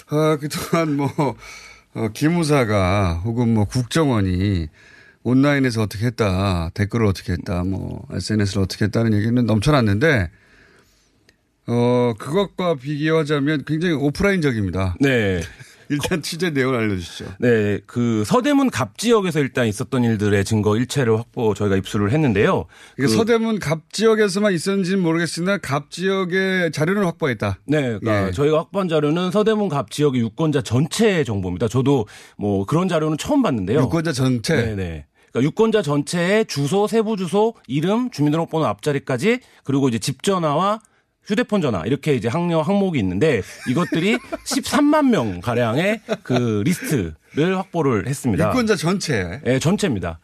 [0.09, 1.09] 아, 그동안 뭐,
[1.95, 4.69] 어, 기무사가 혹은 뭐 국정원이
[5.25, 10.31] 온라인에서 어떻게 했다, 댓글을 어떻게 했다, 뭐, SNS를 어떻게 했다는 얘기는 넘쳐났는데,
[11.67, 14.95] 어, 그것과 비교하자면 굉장히 오프라인적입니다.
[15.01, 15.41] 네.
[15.89, 17.25] 일단 취재 내용을 알려주시죠.
[17.39, 22.67] 네, 그 서대문 갑 지역에서 일단 있었던 일들의 증거 일체를 확보 저희가 입수를 했는데요.
[22.97, 27.59] 그 서대문 갑 지역에서만 있었는지는 모르겠으나 갑 지역의 자료를 확보했다.
[27.67, 28.33] 네, 그러니까 예.
[28.33, 31.69] 저희가 확보한 자료는 서대문 갑 지역의 유권자 전체의 정보입니다.
[31.69, 33.81] 저도 뭐 그런 자료는 처음 봤는데요.
[33.81, 34.57] 유권자 전체.
[34.57, 35.07] 네, 네.
[35.31, 40.81] 그러니까 유권자 전체의 주소, 세부 주소, 이름, 주민등록번호 앞자리까지 그리고 이제 집 전화와
[41.27, 47.15] 휴대폰 전화 이렇게 이제 항려 항목이 있는데 이것들이 13만 명 가량의 그 리스트를
[47.59, 48.49] 확보를 했습니다.
[48.51, 49.41] 유권자 전체.
[49.45, 50.19] 네, 전체입니다.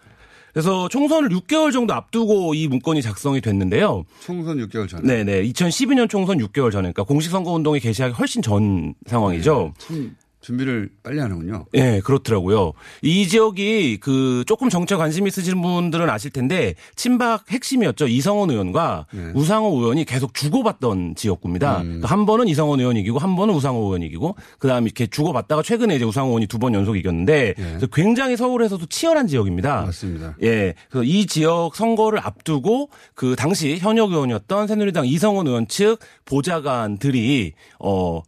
[0.52, 4.04] 그래서 총선을 6개월 정도 앞두고 이 문건이 작성이 됐는데요.
[4.20, 5.02] 총선 6개월 전에.
[5.02, 5.44] 네네.
[5.44, 9.72] 2012년 총선 6개월 전에, 그러니까 공식선거운동이 개시하기 훨씬 전 상황이죠.
[9.78, 11.66] 참 준비를 빨리 하는군요.
[11.74, 12.72] 예, 네, 그렇더라고요.
[13.00, 18.08] 이 지역이 그 조금 정치에 관심 있으신 분들은 아실 텐데 친박 핵심이었죠.
[18.08, 19.30] 이성원 의원과 네.
[19.34, 21.78] 우상호 의원이 계속 주고받던 지역구입니다.
[21.78, 21.82] 음.
[21.84, 25.94] 그러니까 한 번은 이성원 의원이 이기고 한 번은 우상호 의원이 이기고 그다음에 이렇게 주고받다가 최근에
[25.96, 29.80] 이제 우상호 의원이 두 번 연속 이겼는데 그래서 굉장히 서울에서도 치열한 지역입니다.
[29.80, 29.86] 네.
[29.86, 30.36] 맞습니다.
[30.42, 30.74] 예.
[30.90, 38.22] 그래서 이 지역 선거를 앞두고 그 당시 현역 의원이었던 새누리당 이성원 의원 측 보좌관들이 어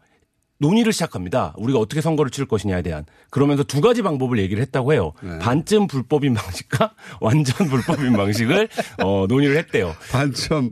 [0.65, 1.53] 논의를 시작합니다.
[1.59, 3.05] 우리가 어떻게 선거를 치를 것이냐에 대한.
[3.31, 5.13] 그러면서 두 가지 방법을 얘기를 했다고 해요.
[5.23, 5.39] 네.
[5.39, 8.69] 반쯤 불법인 방식과 완전 불법인 방식을
[9.03, 9.95] 어, 논의를 했대요.
[10.11, 10.71] 반쯤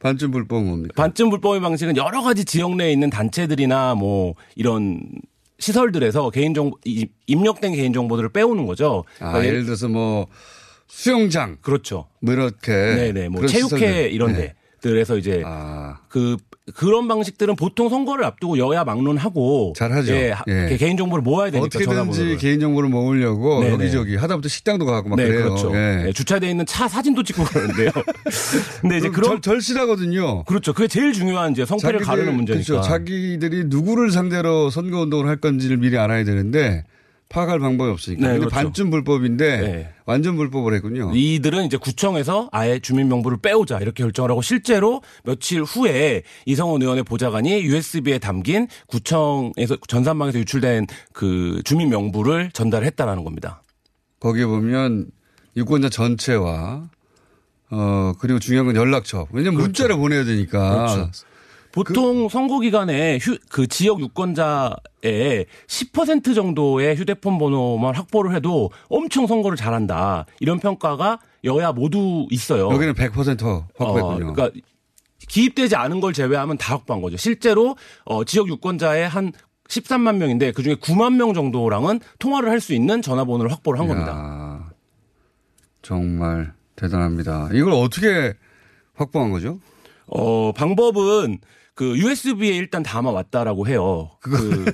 [0.00, 0.94] 반쯤 불법은 뭡니까?
[0.96, 5.02] 반쯤 불법인 방식은 여러 가지 지역 내에 있는 단체들이나 뭐 이런
[5.58, 9.04] 시설들에서 개인정보, 이- 입력된 개인정보들을 빼오는 거죠.
[9.20, 10.26] 아, 그러니까 예를 들어서 뭐
[10.88, 11.58] 수영장.
[11.60, 12.06] 그렇죠.
[12.20, 12.72] 뭐 이렇게.
[12.72, 13.28] 네네.
[13.28, 14.12] 뭐 체육회 시설들.
[14.12, 14.54] 이런 네.
[14.80, 15.42] 데들에서 이제
[16.08, 16.36] 그
[16.74, 20.14] 그런 방식들은 보통 선거를 앞두고 여야 막론하고 잘하죠.
[20.14, 20.52] 예, 예.
[20.60, 22.38] 이렇게 개인 정보를 모아야 되니까 어떻게든지 전화번호를.
[22.38, 23.74] 개인 정보를 모으려고 네네.
[23.74, 25.42] 여기저기 하다못해 식당도 가고 막 네, 그래요.
[25.44, 25.70] 그렇죠.
[25.74, 26.04] 예.
[26.04, 27.90] 네, 주차되어 있는 차 사진도 찍고 그러는데요.
[28.80, 30.44] 근데 이제 그런 절, 절실하거든요.
[30.44, 30.72] 그렇죠.
[30.72, 32.64] 그게 제일 중요한 이제 성패를 자기들- 가르는 문제니까.
[32.66, 32.88] 그렇죠.
[32.88, 36.84] 자기들이 누구를 상대로 선거 운동을 할 건지를 미리 알아야 되는데
[37.34, 38.28] 파악할 방법이 없으니까.
[38.28, 38.54] 네, 그렇죠.
[38.54, 39.88] 반쯤 불법인데 네.
[40.06, 41.10] 완전 불법을 했군요.
[41.12, 47.62] 이들은 이제 구청에서 아예 주민명부를 빼오자 이렇게 결정을 하고 실제로 며칠 후에 이성원 의원의 보좌관이
[47.64, 53.62] USB에 담긴 구청에서 전산망에서 유출된 그 주민명부를 전달했다라는 겁니다.
[54.20, 55.06] 거기에 보면
[55.56, 56.88] 유권자 전체와
[57.70, 59.26] 어 그리고 중요한 건 연락처.
[59.32, 61.10] 왜냐면 문자를 보내야 되니까 그렇죠.
[61.74, 69.56] 보통 선거 기간에 휴, 그 지역 유권자의 10% 정도의 휴대폰 번호만 확보를 해도 엄청 선거를
[69.56, 70.26] 잘한다.
[70.38, 72.70] 이런 평가가 여야 모두 있어요.
[72.70, 74.28] 여기는 100% 확보했군요.
[74.30, 74.50] 어, 그러니까
[75.26, 77.16] 기입되지 않은 걸 제외하면 다 확보한 거죠.
[77.16, 79.32] 실제로 어, 지역 유권자의 한
[79.68, 84.72] 13만 명인데 그중에 9만 명 정도랑은 통화를 할 수 있는 전화번호를 확보를 한 이야, 겁니다.
[85.82, 87.48] 정말 대단합니다.
[87.52, 88.34] 이걸 어떻게
[88.94, 89.58] 확보한 거죠?
[90.06, 91.38] 어, 방법은
[91.76, 94.10] 그 USB에 일단 담아 왔다라고 해요.
[94.20, 94.64] 그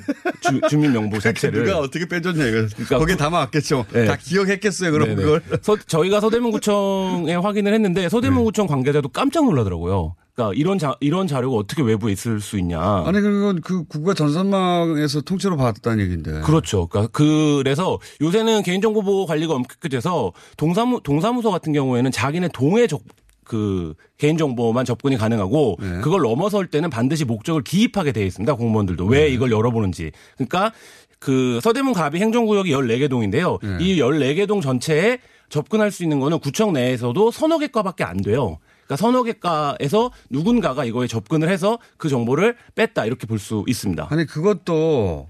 [0.43, 1.65] 주, 주민명부 자체를.
[1.65, 2.67] 누가 어떻게 빼줬냐 이거.
[2.75, 3.87] 그러니까 거기에 그- 담아 왔겠죠.
[3.93, 4.05] 네.
[4.05, 4.93] 다 기억했겠어요.
[4.93, 5.23] 그럼 네네.
[5.23, 5.43] 그걸.
[5.63, 10.15] 서, 저희가 서대문구청에 확인을 했는데 서대문구청 관계자도 깜짝 놀라더라고요.
[10.35, 12.79] 그러니까 이런 자, 이런 자료가 어떻게 외부에 있을 수 있냐.
[13.07, 16.41] 아니 그건 그 국가 전산망에서 통째로 받았다는 얘기인데.
[16.43, 16.87] 그렇죠.
[16.87, 23.03] 그러니까 그래서 요새는 개인정보 보호 관리가 엄격해져서 동사무 동사무소 같은 경우에는 자기네 동의 적,
[23.51, 26.01] 그 개인 정보만 접근이 가능하고 네.
[26.03, 28.55] 그걸 넘어설 때는 반드시 목적을 기입하게 돼 있습니다.
[28.55, 29.29] 공무원들도 왜 네.
[29.31, 30.13] 이걸 열어보는지.
[30.37, 30.73] 그러니까
[31.19, 33.59] 그 서대문 가비 행정구역이 14개 동인데요.
[33.61, 33.79] 네.
[33.81, 38.59] 이 14개 동 전체에 접근할 수 있는 거는 구청 내에서도 서너 개과밖에 안 돼요.
[38.87, 44.07] 그러니까 서너 개과에서 누군가가 이거에 접근을 해서 그 정보를 뺐다 이렇게 볼 수 있습니다.
[44.11, 45.27] 아니 그것도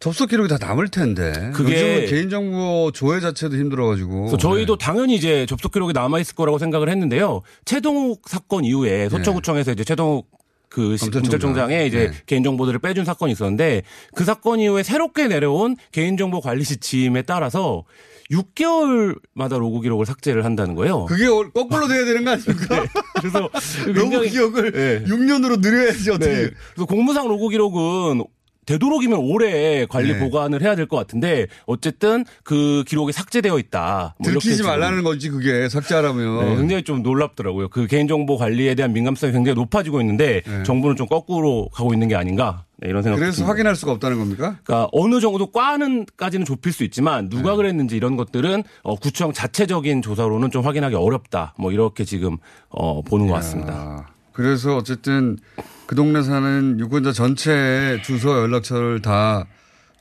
[0.00, 1.50] 접속 기록이 다 남을 텐데.
[1.54, 4.20] 그게- 개인정보 조회 자체도 힘들어가지고.
[4.22, 7.42] 그래서 저희도 당연히 이제 접속 기록이 남아 있을 거라고 생각을 했는데요.
[7.64, 10.28] 최동욱 사건 이후에 서초구청에서 이제 최동욱
[10.68, 11.22] 그 검찰총장.
[11.22, 12.16] 검찰총장의 이제 네.
[12.26, 13.82] 개인정보들을 빼준 사건이 있었는데
[14.14, 17.84] 그 사건 이후에 새롭게 내려온 개인정보 관리 지침에 따라서
[18.32, 21.04] 6개월마다 로그 기록을 삭제를 한다는 거예요.
[21.06, 22.84] 그게 올- 거꾸로 돼야 되는 거 아닙니까?
[23.20, 23.48] 그래서
[23.86, 25.04] 로그 굉장히- 기억을 네.
[25.04, 26.32] 6년으로 늘려야지 어떻게.
[26.32, 26.50] 네.
[26.74, 28.24] 그래서 공무상 로그 기록은
[28.66, 30.18] 되도록이면 오래 관리 네.
[30.18, 34.14] 보관을 해야 될 것 같은데 어쨌든 그 기록이 삭제되어 있다.
[34.18, 36.44] 뭐 들키지 말라는 거지 그게 삭제하라면.
[36.48, 37.68] 네, 굉장히 좀 놀랍더라고요.
[37.70, 42.64] 그 개인정보 관리에 대한 민감성이 굉장히 높아지고 있는데 정부는 좀 거꾸로 가고 있는 게 아닌가
[42.76, 43.26] 네, 이런 생각이 네.
[43.30, 43.44] 그래서.
[43.44, 44.58] 확인할 수가 없다는 겁니까?
[44.64, 50.50] 그러니까 어느 정도 과는까지는 좁힐 수 있지만 누가 그랬는지 이런 것들은 어, 구청 자체적인 조사로는
[50.50, 51.54] 좀 확인하기 어렵다.
[51.58, 52.36] 뭐 이렇게 지금
[52.68, 54.08] 어, 보는 것 같습니다.
[54.34, 55.38] 그래서 어쨌든
[55.86, 59.46] 그 동네 사는 유권자 전체의 주소 연락처를 다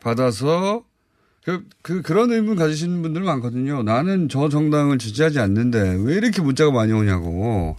[0.02, 0.84] 받아서
[1.46, 3.84] 그, 그 그런 의문 가지시는 분들 많거든요.
[3.84, 7.78] 나는 저 정당을 지지하지 않는데 왜 이렇게 문자가 많이 오냐고.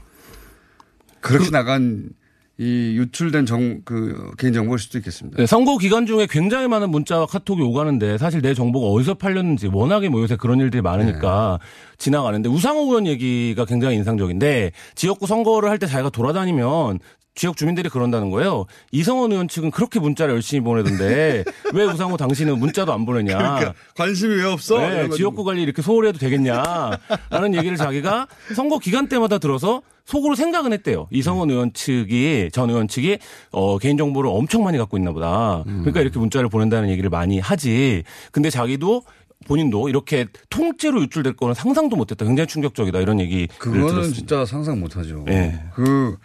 [1.21, 2.11] 그렇게 나간
[2.57, 5.39] 이 유출된 정, 그 개인정보일 수도 있겠습니다.
[5.39, 10.09] 네, 선거 기간 중에 굉장히 많은 문자와 카톡이 오가는데 사실 내 정보가 어디서 팔렸는지 워낙에
[10.09, 11.59] 뭐 요새 그런 일들이 많으니까
[11.99, 17.01] 지나가는데 우상호 의원 얘기가 굉장히 인상적인데 지역구 선거를 할 때 자기가 돌아다니면
[17.35, 18.67] 지역 주민들이 그런다는 거예요.
[18.93, 21.45] 이성원 의원 측은 그렇게 문자를 열심히 보내던데
[21.75, 23.37] 왜 우상호 당신은 문자도 안 보내냐.
[23.37, 24.79] 그러니까 관심이 왜 없어?
[24.79, 25.09] 네.
[25.11, 31.09] 지역구 관리 이렇게 소홀히 해도 되겠냐라는 얘기를 자기가 선거 기간 때마다 들어서 속으로 생각은 했대요.
[31.11, 33.19] 이성원 의원 측이 전 의원 측이
[33.53, 35.63] 어 개인 정보를 엄청 많이 갖고 있나 보다.
[35.65, 38.05] 그러니까 이렇게 문자를 보낸다는 얘기를 많이 하지.
[38.31, 39.03] 근데 자기도
[39.47, 42.25] 본인도 이렇게 통째로 유출될 거는 상상도 못했다.
[42.25, 43.01] 굉장히 충격적이다.
[43.01, 44.17] 이런 얘기를 그거는 들었습니다.
[44.17, 45.25] 진짜 상상 못 하죠.
[45.27, 45.61] 네.
[45.75, 46.17] 그,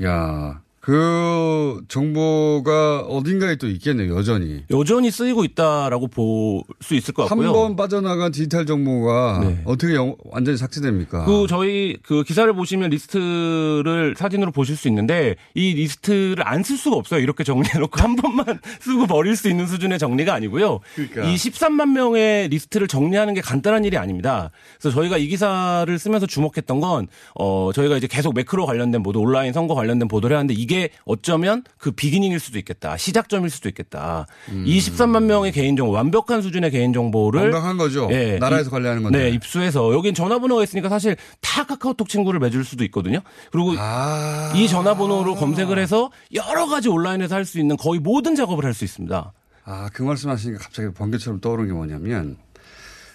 [0.00, 4.62] 야, 그 정보가 어딘가에 또 있겠네요, 여전히.
[4.70, 7.52] 여전히 쓰이고 있다라고 볼 수 있을 것한 같고요.
[7.52, 9.60] 번 빠져나간 디지털 정보가 네.
[9.64, 11.24] 어떻게 영- 완전히 삭제됩니까?
[11.26, 16.96] 그 저희 그 기사를 보시면 리스트를 사진으로 보실 수 있는데 이 리스트를 안 쓸 수가
[16.96, 17.20] 없어요.
[17.20, 18.46] 이렇게 정리해놓고 한 번만
[18.80, 20.80] 쓰고 버릴 수 있는 수준의 정리가 아니고요.
[20.94, 21.24] 그러니까.
[21.30, 24.50] 이 13만 명의 리스트를 정리하는 게 간단한 일이 아닙니다.
[24.80, 29.52] 그래서 저희가 이 기사를 쓰면서 주목했던 건 어, 저희가 이제 계속 매크로 관련된 보도, 온라인
[29.52, 32.96] 선거 관련된 보도를 하는데 이게 어쩌면 그 beginning일 수도 있겠다.
[32.96, 34.26] 시작점일 수도 있겠다.
[34.64, 38.08] 이 13만 명의 개인정보, 완벽한 수준의 개인정보를 완벽한 거죠.
[38.40, 39.18] 나라에서 관리하는 건데.
[39.24, 43.20] 네, 입수해서 여긴 전화번호가 있으니까 사실 다 카카오톡 친구를 맺을 수도 있거든요.
[43.50, 44.52] 그리고 아.
[44.54, 48.84] 이 전화번호로 검색을 해서 여러 가지 온라인에서 할 수 있는 거의 모든 작업을 할 수
[48.84, 49.32] 있습니다.
[49.64, 52.36] 아, 그 말씀 하시니까 갑자기 번개처럼 떠오르는 게 뭐냐면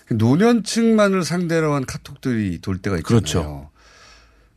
[0.05, 3.03] 그 노년층만을 상대로 한 카톡들이 돌 때가 있잖아요.
[3.21, 3.69] 그렇죠.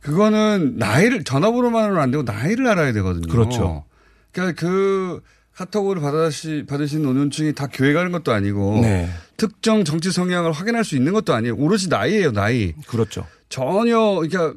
[0.07, 3.27] 그거는 나이를 전화번호만으로는 안 되고 나이를 알아야 되거든요.
[3.27, 3.83] 그렇죠.
[4.31, 5.21] 그러니까 그
[5.53, 9.09] 카톡을 받으시, 받으신 노년층이 다 교회 가는 것도 아니고 네.
[9.35, 11.57] 특정 정치 성향을 확인할 수 있는 것도 아니에요.
[11.57, 12.71] 오로지 나이예요, 나이.
[12.87, 13.27] 그렇죠.
[13.49, 14.53] 전혀 그러니까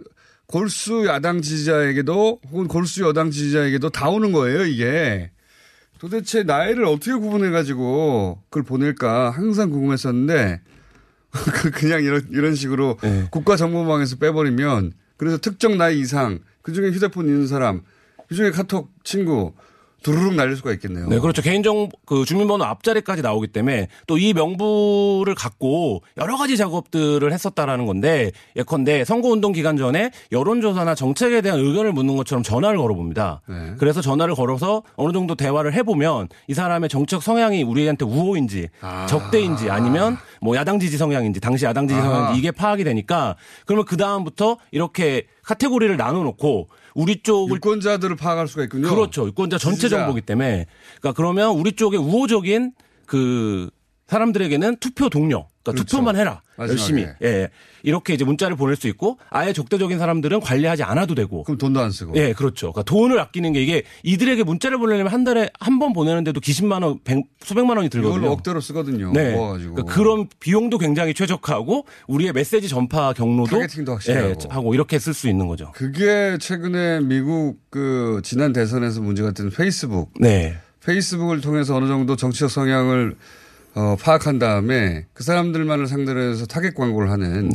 [0.46, 5.32] 골수 야당 지지자에게도 혹은 골수 여당 지지자에게도 다 오는 거예요, 이게.
[5.98, 10.61] 도대체 나이를 어떻게 구분해 가지고 그걸 보낼까 항상 궁금했었는데
[11.30, 13.26] 그 그냥 이런 이런 식으로 네.
[13.32, 17.83] 국가 정보망에서 빼버리면 그래서 특정 나이 이상 그 중에 휴대폰 있는 사람
[18.27, 19.53] 그 중에 카톡 친구
[20.03, 21.09] 두루룩 날릴 수가 있겠네요.
[21.09, 21.42] 네, 그렇죠.
[21.42, 28.32] 개인정보, 그 주민번호 앞자리까지 나오기 때문에 또 이 명부를 갖고 여러 가지 작업들을 했었다라는 건데
[28.57, 33.40] 예컨대 선거운동 기간 전에 여론조사나 정책에 대한 의견을 묻는 것처럼 전화를 걸어봅니다.
[33.46, 33.74] 네.
[33.78, 38.68] 그래서 전화를 걸어서 어느 정도 대화를 해보면 이 사람의 정책 성향이 우리한테 우호인지
[39.09, 42.03] 적대인지 아니면 뭐 야당 지지 성향인지 당시 야당 지지 아.
[42.03, 48.64] 성향인지 이게 파악이 되니까 그러면 그 다음부터 이렇게 카테고리를 나눠놓고 우리 쪽을 유권자들을 파악할 수가
[48.64, 48.88] 있군요.
[48.88, 49.26] 그렇죠.
[49.26, 49.99] 유권자 전체 지지자.
[49.99, 50.66] 정보기 때문에
[51.01, 52.72] 그러니까 그러면 우리 쪽에 우호적인
[53.07, 53.70] 그
[54.07, 55.84] 사람들에게는 투표 독려, 그러니까 그렇죠.
[55.96, 56.72] 투표만 해라 마지막에.
[56.80, 57.48] 열심히 예, 예.
[57.82, 61.90] 이렇게 이제 문자를 보낼 수 있고 아예 적대적인 사람들은 관리하지 않아도 되고 그럼 돈도 안
[61.90, 62.14] 쓰고.
[62.16, 62.72] 예, 그렇죠.
[62.72, 66.98] 그러니까 돈을 아끼는 게 이게 이들에게 문자를 보내려면 한 달에 한 번 보내는데도 기십만 원,
[67.04, 68.18] 백, 수백만 원이 들거든요.
[68.18, 69.12] 이걸로 억대로 쓰거든요.
[69.12, 69.32] 네.
[69.34, 69.74] 모아가지고.
[69.74, 74.28] 그러니까 그런 비용도 굉장히 최적화하고 우리의 메시지 전파 경로도 targeting도 확실하고.
[74.28, 75.72] 예, 하고 이렇게 쓸 수 있는 거죠.
[75.74, 80.12] 그게 최근에 미국 그 지난 대선에서 문제가 된 페이스북.
[80.20, 80.58] 네.
[80.84, 83.16] 페이스북을 통해서 어느 정도 정치적 성향을
[83.75, 87.51] 어, 파악한 다음에 그 사람들만을 상대로 해서 타겟 광고를 하는.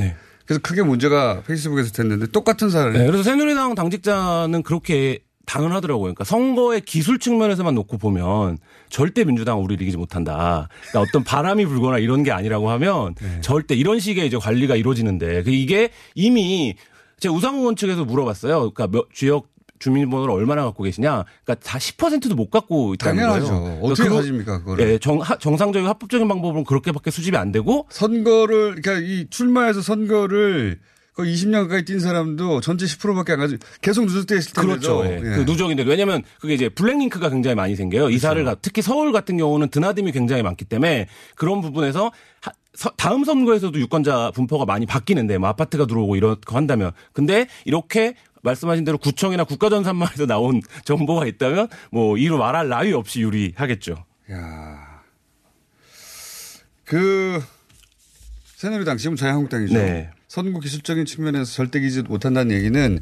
[0.45, 2.91] 그래서 크게 문제가 페이스북에서 됐는데 똑같은 사례.
[2.97, 6.03] 네, 그래서 새누리당 당직자는 그렇게 당연하더라고요.
[6.03, 8.57] 그러니까 선거의 기술 측면에서만 놓고 보면
[8.89, 10.69] 절대 민주당 우리를 이기지 못한다.
[10.89, 13.41] 그러니까 어떤 바람이 불거나 이런 게 아니라고 하면 네.
[13.41, 16.75] 절대 이런 식의 이제 관리가 이루어지는데 그 이게 이미
[17.19, 18.71] 제가 우상호 의원 측에서 물어봤어요.
[18.71, 19.47] 그러니까 몇 지역
[19.79, 21.25] 주민번호를 얼마나 갖고 계시냐?
[21.43, 23.47] 그러니까 다 10%도 못 갖고 있다는 당연하죠.
[23.61, 23.79] 거예요.
[23.81, 24.89] 어떻게 그거- 가집니까, 그거를?
[24.93, 30.79] 예, 정, 하- 정상적이고 합법적인 방법은 그렇게밖에 수집이 안 되고 선거를, 그러니까 이 출마해서 선거를
[31.13, 34.67] 거의 20년 가까이 뛴 사람도 전체 10%밖에 안 가지고 계속 누적돼 있을 텐데.
[34.67, 35.05] 그렇죠.
[35.05, 35.19] 예.
[35.19, 38.09] 그 누적인데 왜냐면 그게 이제 블랙링크가 굉장히 많이 생겨요.
[38.09, 38.55] 이사를 그렇죠.
[38.57, 42.11] 가 특히 서울 같은 경우는 드나듦이 굉장히 많기 때문에 그런 부분에서
[42.41, 48.15] 하- 서- 다음 선거에서도 유권자 분포가 많이 바뀌는데 뭐 아파트가 들어오고 이렇게 한다면 근데 이렇게
[48.45, 54.05] 말씀하신 대로 구청이나 국가전산망에서 나온 정보가 있다면 뭐 이루 말할 나위 없이 유리하겠죠.
[54.31, 55.01] 야.
[56.85, 57.41] 그
[58.55, 59.73] 새누리당 지금 자유한국당이죠.
[59.73, 60.09] 네.
[60.27, 62.99] 선거 기술적인 측면에서 절대 기지 못한다는 얘기는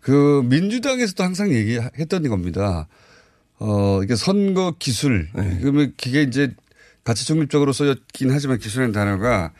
[0.00, 2.88] 그 민주당에서도 항상 얘기했던 겁니다.
[3.58, 5.28] 어 이게 선거 기술
[5.60, 6.54] 그러면 그게 이제
[7.04, 9.52] 가치 중립적으로 써졌긴 하지만 기술이라는 단어가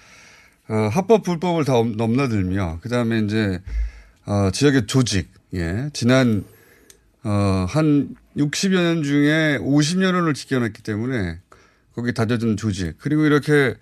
[0.69, 3.61] 어, 합법 불법을 다 넘- 넘나들며 그다음에 이제
[4.27, 6.45] 어, 지역의 조직 예 지난
[7.25, 11.39] 어, 한 60여 년 중에 50여 년을 지켜냈기 때문에
[11.95, 13.75] 거기 다져진 조직 그리고 이렇게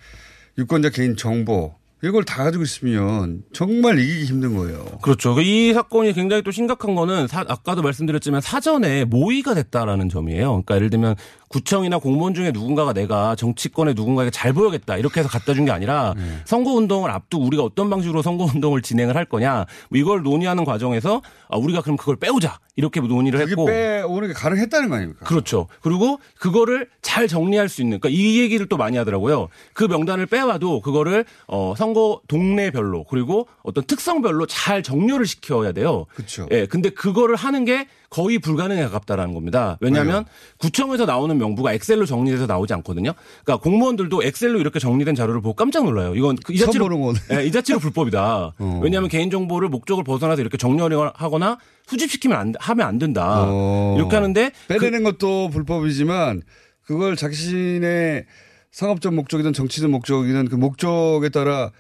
[0.57, 4.85] 유권자 개인 정보 이걸 다 가지고 있으면 정말 이기기 힘든 거예요.
[5.03, 5.35] 그렇죠.
[5.35, 10.47] 그이 사건이 굉장히 또 심각한 거는 사- 아까도 말씀드렸지만 사전에 모의가 됐다라는 점이에요.
[10.63, 11.17] 그러니까 예를 들면
[11.49, 16.15] 구청이나 공무원 중에 누군가가 내가 정치권에 누군가에게 잘 보여겠다 이렇게 해서 갖다 준 게 아니라
[16.17, 16.23] 네.
[16.45, 21.23] 선거 운동을 앞두고 우리가 어떤 방식으로 선거 운동을 진행을 할 거냐 뭐 이걸 논의하는 과정에서
[21.49, 25.25] 아, 우리가 그럼 그걸 빼오자 이렇게 논의를 그게 했고 빼오는 게 가능했다는 거 아닙니까?
[25.27, 25.67] 그렇죠.
[25.81, 29.49] 그리고 그거를 잘 정리할 수 있는, 그러니까 이 얘기를 또 많이 하더라고요.
[29.73, 36.07] 그 명단을 빼와도 그거를 어 선거 동네별로 그리고 어떤 특성별로 잘 정렬을 시켜야 돼요.
[36.15, 36.47] 그렇죠.
[36.53, 39.77] 예, 근데 그거를 하는 게 거의 불가능에 가깝다라는 겁니다.
[39.81, 40.25] 왜냐하면
[40.59, 43.13] 구청에서 나오는 명부가 엑셀로 정리돼서 나오지 않거든요.
[43.45, 46.15] 그러니까 공무원들도 엑셀로 이렇게 정리된 자료를 보고 깜짝 놀라요.
[46.15, 47.43] 이건 그 이 자체로 처음 보는 거네.
[47.43, 48.55] 예, 이 자체로 불법이다.
[48.59, 48.81] 어.
[48.83, 53.45] 왜냐하면 개인 정보를 목적을 벗어나서 이렇게 정렬하거나 수집시키면 안, 하면 안 된다.
[53.47, 53.95] 어.
[53.99, 56.43] 이렇게 하는데 빼내는 것도 불법이지만
[56.85, 58.25] 그걸 자신의
[58.71, 61.73] 상업적 목적이든 정치적 목적이든 그 목적에 따라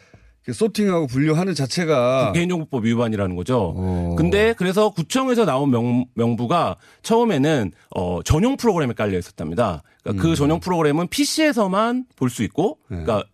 [0.53, 3.75] 소팅하고 분류하는 자체가 개인정보법 위반이라는 거죠.
[3.77, 4.15] 어.
[4.17, 9.83] 근데 그래서 구청에서 나온 명, 명부가 처음에는 어, 전용 프로그램에 깔려 있었답니다.
[10.03, 10.31] 그러니까 음.
[10.31, 13.03] 그 전용 프로그램은 PC에서만 볼 수 있고, 네.
[13.03, 13.29] 그러니까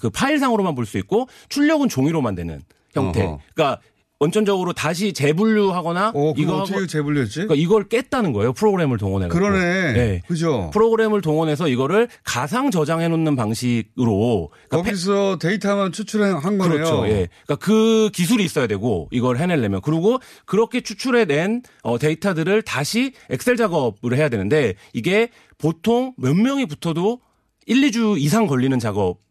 [0.00, 2.60] 그 파일상으로만 볼 수 있고 출력은 종이로만 되는
[2.92, 3.24] 형태.
[3.24, 3.40] 어허.
[3.54, 3.80] 그러니까
[4.18, 7.34] 원천적으로 다시 재분류하거나 어, 이거 어떻게 재분류했지?
[7.40, 8.52] 그러니까 이걸 깼다는 거예요.
[8.54, 9.38] 프로그램을 동원해 갖고.
[9.38, 9.92] 그러네.
[9.92, 10.22] 네.
[10.26, 10.70] 그죠?
[10.72, 16.58] 프로그램을 동원해서 이거를 가상 저장해 놓는 방식으로 그러니까 거기서 데이터만 추출한 거네요.
[16.68, 17.06] 그렇죠.
[17.08, 17.28] 예.
[17.44, 24.16] 그러니까 그 기술이 있어야 되고 이걸 해내려면 그리고 그렇게 추출해낸 어, 데이터들을 다시 엑셀 작업을
[24.16, 27.20] 해야 되는데 이게 보통 몇 명이 붙어도
[27.66, 29.25] 1, 2주 이상 걸리는 작업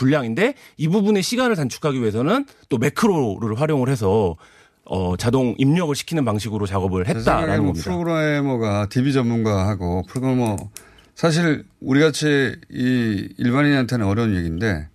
[0.00, 4.36] 분량인데 이 부분의 시간을 단축하기 위해서는 또 매크로를 활용을 해서
[4.84, 7.84] 어, 자동 입력을 시키는 방식으로 작업을 했다라는 뭐 겁니다.
[7.84, 10.56] 프로그래머가 DB 전문가하고 프로그래머
[11.14, 14.88] 사실 우리 같이 이 일반인한테는 어려운 얘기인데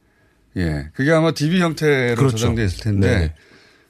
[0.57, 2.37] 예 그게 아마 DB 형태로 그렇죠.
[2.37, 3.33] 저장돼 있을 텐데 네.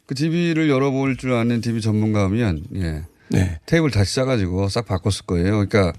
[0.06, 3.60] 그 DB를 열어볼 줄 아는 DB 전문가면 예 네.
[3.66, 5.66] 테이블 다시 짜가지고 싹 바꿨을 거예요.
[5.66, 5.94] 그러니까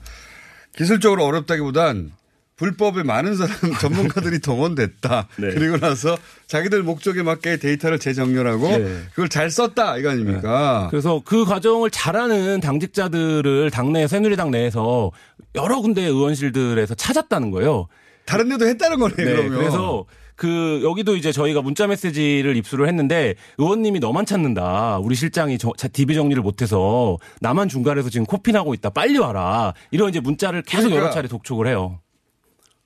[0.76, 2.12] 기술적으로 어렵다기보단
[2.56, 5.28] 불법에 많은 사람 전문가들이 동원됐다.
[5.38, 5.50] 네.
[5.50, 9.02] 그리고 나서 자기들 목적에 맞게 데이터를 재정렬하고 네.
[9.10, 10.88] 그걸 잘 썼다 이거 아닙니까?
[10.90, 15.12] 그래서 그 과정을 잘하는 당직자들을 당내 새누리당 내에서
[15.54, 17.88] 여러 군데 의원실들에서 찾았다는 거예요.
[18.24, 19.58] 다른 데도 했다는 거네 네, 그러면.
[19.58, 20.04] 그래서
[20.34, 24.98] 그 여기도 이제 저희가 문자 메시지를 입수를 했는데 의원님이 너만 찾는다.
[24.98, 28.90] 우리 실장이 저, 자, DB 정리를 못해서 나만 중간에서 지금 코피 나고 있다.
[28.90, 29.72] 빨리 와라.
[29.90, 32.00] 이런 이제 문자를 계속 그러니까 여러 차례 독촉을 해요.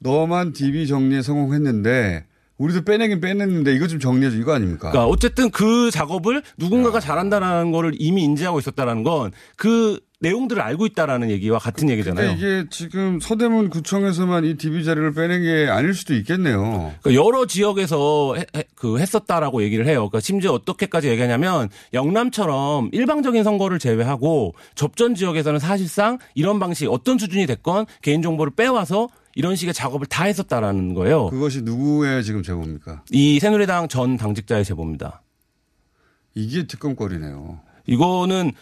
[0.00, 2.24] 너만 DB 정리에 성공했는데
[2.58, 4.90] 우리도 빼내긴 빼냈는데 이거 좀 정리해줘 이거 아닙니까?
[4.90, 11.30] 그러니까 어쨌든 그 작업을 누군가가 잘한다라는 거를 이미 인지하고 있었다라는 건 그 내용들을 알고 있다라는
[11.30, 12.36] 얘기와 같은 얘기잖아요.
[12.36, 16.92] 그러니까 이게 지금 서대문 구청에서만 이 DB 자료를 빼낸 게 아닐 수도 있겠네요.
[17.00, 20.00] 그러니까 여러 지역에서 해- 해- 그 했었다라고 얘기를 해요.
[20.00, 27.46] 그러니까 심지어 어떻게까지 얘기하냐면 영남처럼 일방적인 선거를 제외하고 접전 지역에서는 사실상 이런 방식 어떤 수준이
[27.46, 29.08] 됐건 개인 정보를 빼와서
[29.40, 31.30] 이런 식의 작업을 다 했었다라는 거예요.
[31.30, 33.04] 그것이 누구의 지금 제보입니까?
[33.10, 35.22] 이 새누리당 전 당직자의 제보입니다.
[36.34, 37.58] 이게 특검거리네요.
[37.86, 38.52] 이거는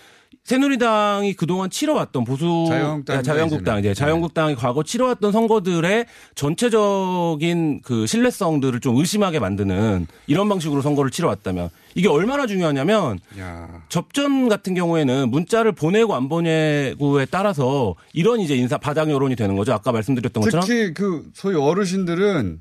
[0.49, 3.95] 새누리당이 그동안 치러왔던 보수 자유한국당인가, 자유한국당 이제 이제는.
[3.95, 12.09] 자유한국당이 과거 치러왔던 선거들의 전체적인 그 신뢰성들을 좀 의심하게 만드는 이런 방식으로 선거를 치러왔다면 이게
[12.09, 13.83] 얼마나 중요하냐면 야.
[13.91, 19.75] 접전 같은 경우에는 문자를 보내고 안 보내고에 따라서 이런 이제 인사 바닥 여론이 되는 거죠.
[19.75, 22.61] 아까 말씀드렸던 것처럼 특히 그 소위 어르신들은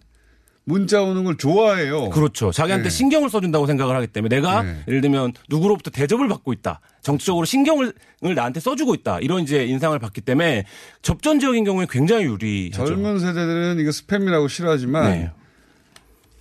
[0.68, 2.09] 문자 오는 걸 좋아해요.
[2.09, 2.51] 그렇죠.
[2.51, 2.89] 자기한테 네.
[2.89, 4.76] 신경을 써준다고 생각을 하기 때문에 내가 네.
[4.89, 6.82] 예를 들면 누구로부터 대접을 받고 있다.
[7.01, 7.93] 정치적으로 신경을
[8.26, 9.20] 을 나한테 써주고 있다.
[9.20, 10.65] 이런 이제 인상을 받기 때문에
[11.03, 12.86] 접전 지역인 경우에 굉장히 유리하죠.
[12.86, 15.32] 젊은 세대들은 이거 스팸이라고 싫어하지만 네.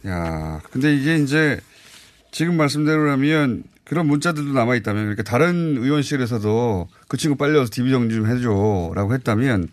[0.08, 1.60] 야, 근데 이게 이제
[2.32, 8.12] 지금 말씀대로라면 그런 문자들도 남아 있다면 그러니까 다른 의원실에서도 그 친구 빨리 와서 DB 정리
[8.12, 9.68] 좀 해줘라고 했다면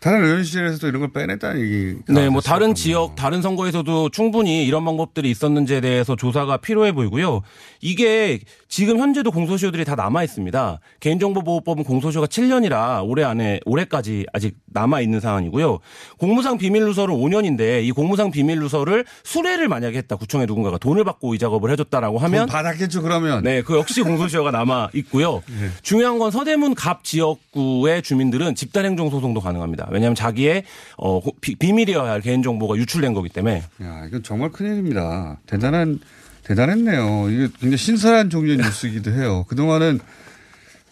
[0.00, 1.96] 다른 의원실에서도 이런 걸 빼냈다는 얘기.
[2.08, 7.42] 네, 뭐 다른 지역, 다른 선거에서도 충분히 이런 방법들이 있었는지에 대해서 조사가 필요해 보이고요.
[7.82, 10.80] 이게 지금 현재도 공소시효들이 다 남아 있습니다.
[11.00, 15.80] 개인정보보호법은 공소시효가 7년이라 올해 안에 올해까지 아직 남아 있는 상황이고요.
[16.18, 20.16] 공무상 비밀 누설은 5년인데 이 공무상 비밀 누설을 수뢰를 만약에 했다.
[20.16, 23.42] 구청에 누군가가 돈을 받고 이 작업을 해줬다라고 하면 돈 받았겠죠 그러면.
[23.42, 25.42] 네, 그 역시 공소시효가 남아 있고요.
[25.82, 29.89] 중요한 건 서대문 갑 지역구의 주민들은 집단행정 소송도 가능합니다.
[29.92, 30.64] 왜냐하면 자기의
[30.96, 33.62] 어, 비, 비밀이어야 할 개인 정보가 유출된 거기 때문에.
[33.82, 35.38] 야, 이건 정말 큰일입니다.
[35.46, 36.00] 대단한,
[36.44, 37.30] 대단했네요.
[37.30, 39.44] 이게 굉장히 신선한 종류의 뉴스이기도 해요.
[39.48, 40.00] 그 동안은,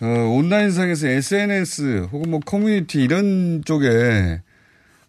[0.00, 4.40] 어, 온라인상에서 SNS 혹은 뭐 커뮤니티 이런 쪽에,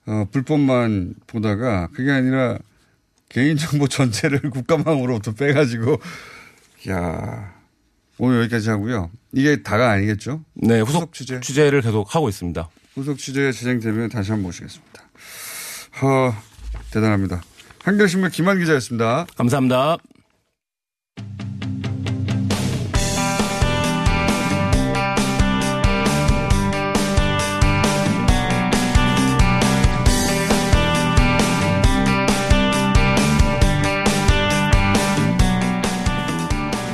[0.08, 2.58] 어, 불법만 보다가 그게 아니라
[3.30, 6.00] 개인정보 전체를 국가망으로부터 빼가지고,
[6.90, 7.54] 야
[8.18, 9.10] 오늘 여기까지 하고요.
[9.32, 10.44] 이게 다가 아니겠죠?
[10.54, 11.40] 네, 후속, 취재.
[11.40, 12.70] 취재 를 계속 하고 있습니다.
[12.94, 15.04] 후속 취재 진행되면 다시 한번 모시겠습니다.
[16.02, 16.34] 어,
[16.92, 17.42] 대단합니다.
[17.84, 19.26] 한겨레신문 김한 기자였습니다.
[19.36, 19.98] 감사합니다.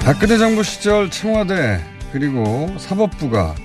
[0.05, 3.55] 박근혜 정부 시절 청와대 그리고 사법부가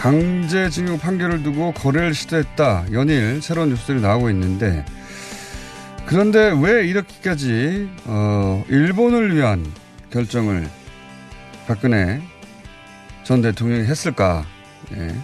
[0.00, 2.86] 강제징용 판결을 두고 거래를 시도했다.
[2.90, 4.82] 연일 새로운 뉴스들이 나오고 있는데
[6.06, 9.62] 그런데 왜 이렇게까지 어, 일본을 위한
[10.10, 10.66] 결정을
[11.66, 12.22] 박근혜
[13.24, 14.46] 전 대통령이 했을까?
[14.96, 15.14] 예.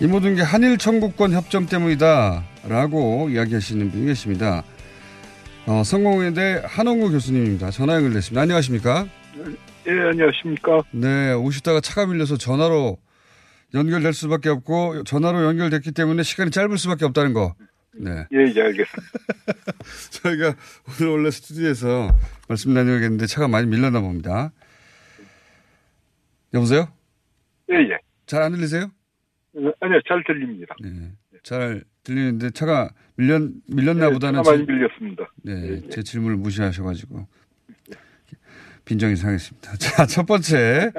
[0.00, 4.62] 이 모든 게 한일 청구권 협정 때문이다라고 이야기하시는 분이 계십니다.
[5.66, 7.70] 어, 성공회대 한홍구 교수님입니다.
[7.70, 8.40] 전화 연결됐습니다.
[8.40, 9.06] 안녕하십니까?
[9.86, 10.82] 예, 안녕하십니까.
[10.92, 12.96] 네, 오시다가 차가 밀려서 전화로
[13.74, 17.54] 연결될 수밖에 없고 전화로 연결됐기 때문에 시간이 짧을 수밖에 없다는 거.
[17.94, 18.10] 네.
[18.32, 19.02] 예, 예, 알겠습니다.
[20.22, 20.54] 저희가
[21.00, 22.10] 오늘 원래 스튜디오에서
[22.48, 24.52] 말씀 나누겠는데 차가 많이 밀렸나 봅니다.
[26.54, 26.88] 여보세요?
[27.70, 27.98] 예, 예.
[28.26, 28.84] 잘 안 들리세요?
[28.84, 30.74] 어, 아니요, 잘 들립니다.
[30.82, 31.12] 네.
[31.42, 34.42] 잘 들리는데 차가 밀렸, 밀렸나 예, 보다는.
[34.42, 35.24] 차가 많이 제- 밀렸습니다.
[35.42, 35.52] 네.
[35.52, 35.88] 예, 예.
[35.90, 37.26] 제 질문을 무시하셔가지고.
[38.84, 39.76] 빈정이 상했습니다.
[39.78, 40.90] 자, 첫 번째.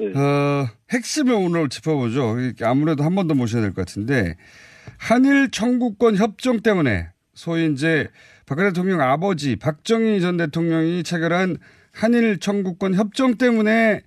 [0.00, 0.12] 예.
[0.14, 2.36] 어, 핵심을 오늘 짚어보죠.
[2.62, 4.36] 아무래도 한 번 더 모셔야 될 것 같은데,
[4.98, 8.08] 한일 청구권 협정 때문에, 소위 이제
[8.46, 11.58] 박근혜 대통령 아버지 박정희 전 대통령이 체결한
[11.92, 14.02] 한일 청구권 협정 때문에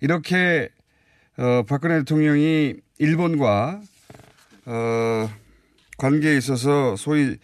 [0.00, 0.68] 이렇게,
[1.38, 3.80] 어, 박근혜 대통령이 일본과,
[4.66, 5.30] 어,
[5.96, 7.36] 관계에 있어서 소위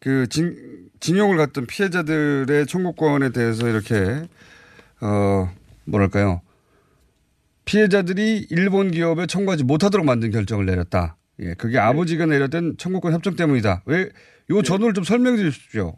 [0.00, 0.54] 그 징,
[1.00, 4.22] 징용을 갔던 피해자들의 청구권에 대해서 이렇게,
[5.00, 5.50] 어,
[5.84, 6.42] 뭐랄까요.
[7.66, 11.16] 피해자들이 일본 기업에 청구하지 못하도록 만든 결정을 내렸다.
[11.40, 13.82] 예, 그게 아버지가 내렸던 청구권 협정 때문이다.
[13.86, 14.08] 왜,
[14.50, 15.94] 요 전후를 좀 설명해 주십시오.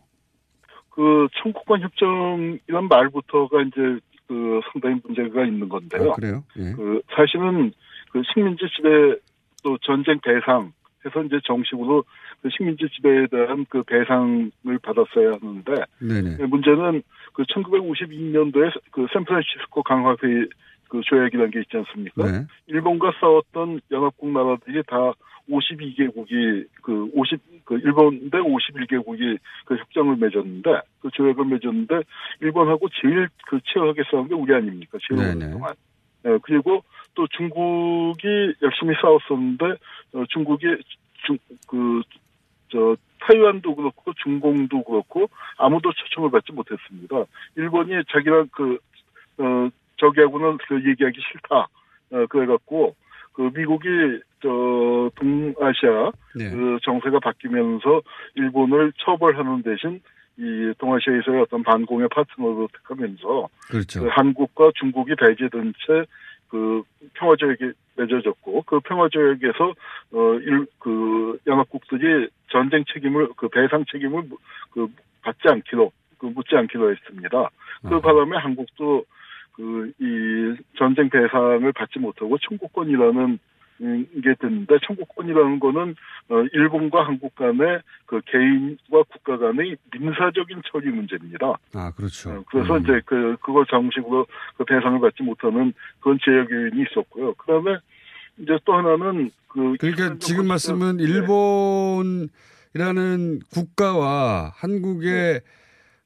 [0.90, 6.10] 그 청구권 협정이란 말부터가 이제 그 상당히 문제가 있는 건데요.
[6.10, 6.42] 아, 그래요?
[6.56, 6.72] 예.
[6.72, 7.72] 그 사실은
[8.10, 8.88] 그 식민지 지배
[9.62, 10.72] 또 전쟁 배상
[11.04, 12.04] 해서 이제 정식으로
[12.42, 14.50] 그 식민지 지배에 대한 그 배상을
[14.82, 16.46] 받았어야 하는데 네네.
[16.46, 17.02] 문제는
[17.32, 20.48] 그 1952년도에 그 샌프란시스코 강화회의
[20.88, 22.30] 그 조약이라는 게 있지 않습니까?
[22.30, 22.46] 네.
[22.66, 25.12] 일본과 싸웠던 연합국 나라들이 다
[25.50, 32.02] 52개국이 그 50, 그 일본 대 51개국이 그 협정을 맺었는데 그 조약을 맺었는데
[32.40, 34.98] 일본하고 제일 그 치열하게 싸운 게 우리 아닙니까?
[35.06, 35.44] 제일 네네.
[35.46, 35.74] 오랫동안.
[36.26, 36.82] 예, 그리고
[37.14, 39.64] 또 중국이 열심히 싸웠었는데
[40.14, 40.66] 어, 중국이
[41.24, 42.02] 중, 그,
[42.70, 47.24] 저, 타이완도 그렇고 중공도 그렇고 아무도 초청을 받지 못했습니다.
[47.56, 48.78] 일본이 자기랑 그,
[49.38, 49.68] 어,
[49.98, 51.68] 저기하고는 그 얘기하기 싫다.
[52.10, 52.94] 어, 그래갖고
[53.32, 53.88] 그 미국이
[54.40, 56.50] 저 동아시아 네.
[56.50, 58.02] 그 정세가 바뀌면서
[58.34, 60.00] 일본을 처벌하는 대신
[60.36, 64.02] 이 동아시아에서의 어떤 반공의 파트너로 택하면서 그렇죠.
[64.02, 66.04] 그 한국과 중국이 배제된 채
[66.48, 66.82] 그
[67.14, 69.74] 평화조약이 맺어졌고 그 평화조약에서
[70.12, 74.24] 어일그 연합국들이 전쟁 책임을 그 배상 책임을
[74.70, 74.88] 그
[75.22, 77.50] 받지 않기로 그 묻지 않기로 했습니다.
[77.88, 79.04] 그 바람에 한국도
[79.58, 83.38] 그 이 전쟁 배상을 받지 못하고 청구권이라는
[83.80, 85.94] 음, 게 됐는데 청구권이라는 거는
[86.30, 91.54] 어 일본과 한국 간의 그 개인과 국가 간의 민사적인 처리 문제입니다.
[91.74, 92.30] 아, 그렇죠.
[92.30, 97.34] 어, 그래서 이제 그 그걸 정식으로 그 배상을 받지 못하는 그런 제약 요인이 있었고요.
[97.34, 97.76] 그다음에
[98.38, 102.30] 이제 또 하나는 그 그러니까 지금 말씀은 일본이라는
[103.52, 105.40] 국가와 한국의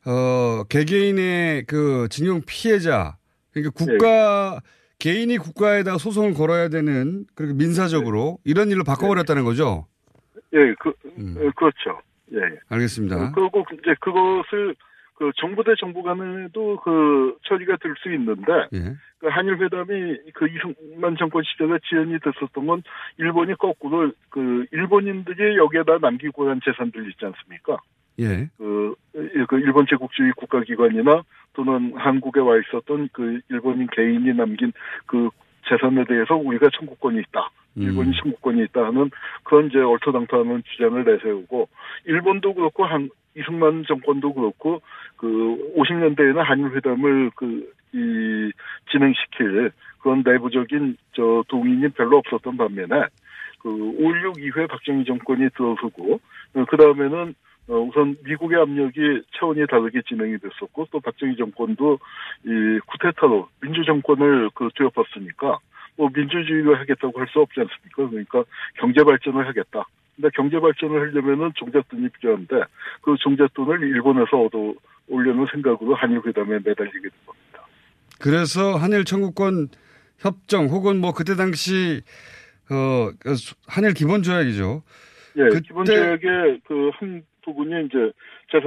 [0.05, 3.17] 어 개개인의 그 징용 피해자
[3.53, 4.61] 그러니까 국가
[4.99, 9.87] 개인이 국가에다 소송을 걸어야 되는 그리고 민사적으로 이런 일로 바꿔버렸다는 거죠.
[10.53, 12.01] 예, 그 예, 그렇죠.
[12.33, 12.39] 예.
[12.39, 12.59] 예.
[12.69, 13.33] 알겠습니다.
[13.33, 14.75] 그리고 이제 그것을
[15.15, 18.97] 그 정부 대 정부 간에도 그 처리가 될 수 있는데 예.
[19.19, 22.83] 그 한일 회담이 그 이승만 정권 시절에 지연이 됐었던 건
[23.19, 27.79] 일본이 거꾸로 그 일본인들이 여기에다 남기고 한 재산들 있지 않습니까?
[28.19, 28.49] 예.
[28.59, 28.95] 그,
[29.49, 31.23] 그 일본 제국주의 국가기관이나
[31.55, 34.73] 또는 한국에 와 있었던 그 일본인 개인이 남긴
[35.07, 35.31] 그
[35.69, 37.51] 재산에 대해서 우리가 청구권이 있다.
[37.77, 39.11] 일본이 청구권이 있다 하는
[39.45, 41.69] 그런 이제 얼토당토하는 주장을 내세우고
[42.05, 44.83] 일본도 그렇고 한 이승만 정권도 그렇고
[45.17, 45.27] 그
[45.77, 48.53] 50년대에는 한일 회담을 그 이
[48.91, 53.07] 진행시킬 그런 내부적인 저 동인이 별로 없었던 반면에
[53.61, 56.21] 그5.16 이후에 박정희 정권이 들어서고
[56.69, 57.35] 그 다음에는 어,
[57.69, 61.99] 우선 미국의 압력이 차원이 다르게 진행이 됐었고 또 박정희 정권도
[62.45, 65.59] 이 쿠데타로 민주 정권을 그 뒤엎었으니까
[65.97, 68.09] 뭐 민주주의를 하겠다고 할 수 없지 않습니까?
[68.09, 68.45] 그러니까
[68.79, 69.85] 경제 발전을 하겠다.
[70.17, 72.63] 근데 경제 발전을 하려면은 종잣돈이 필요한데
[73.03, 74.75] 그 종잣돈을 일본에서 얻어
[75.09, 77.67] 올려는 생각으로 한일 회담에 매달리게 된 겁니다.
[78.21, 79.69] 그래서 한일 청구권
[80.19, 82.03] 협정 혹은 뭐 그때 당시
[82.71, 83.11] 어
[83.67, 84.83] 한일 기본 조약이죠.
[85.37, 88.13] 예, 기본 조약의 그한 부분이 이제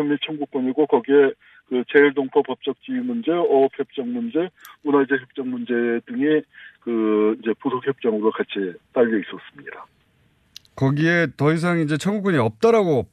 [0.03, 1.31] 및 청구권이고 거기에
[1.67, 4.49] 그 제일동포 법적 지위 문제, 어업 협정 문제,
[4.83, 5.73] 문화재 협정 문제
[6.05, 6.41] 등이
[6.81, 9.85] 그 이제 부속 협정으로 같이 딸려 있었습니다.
[10.75, 13.07] 거기에 더 이상 이제 청구권이 없다라고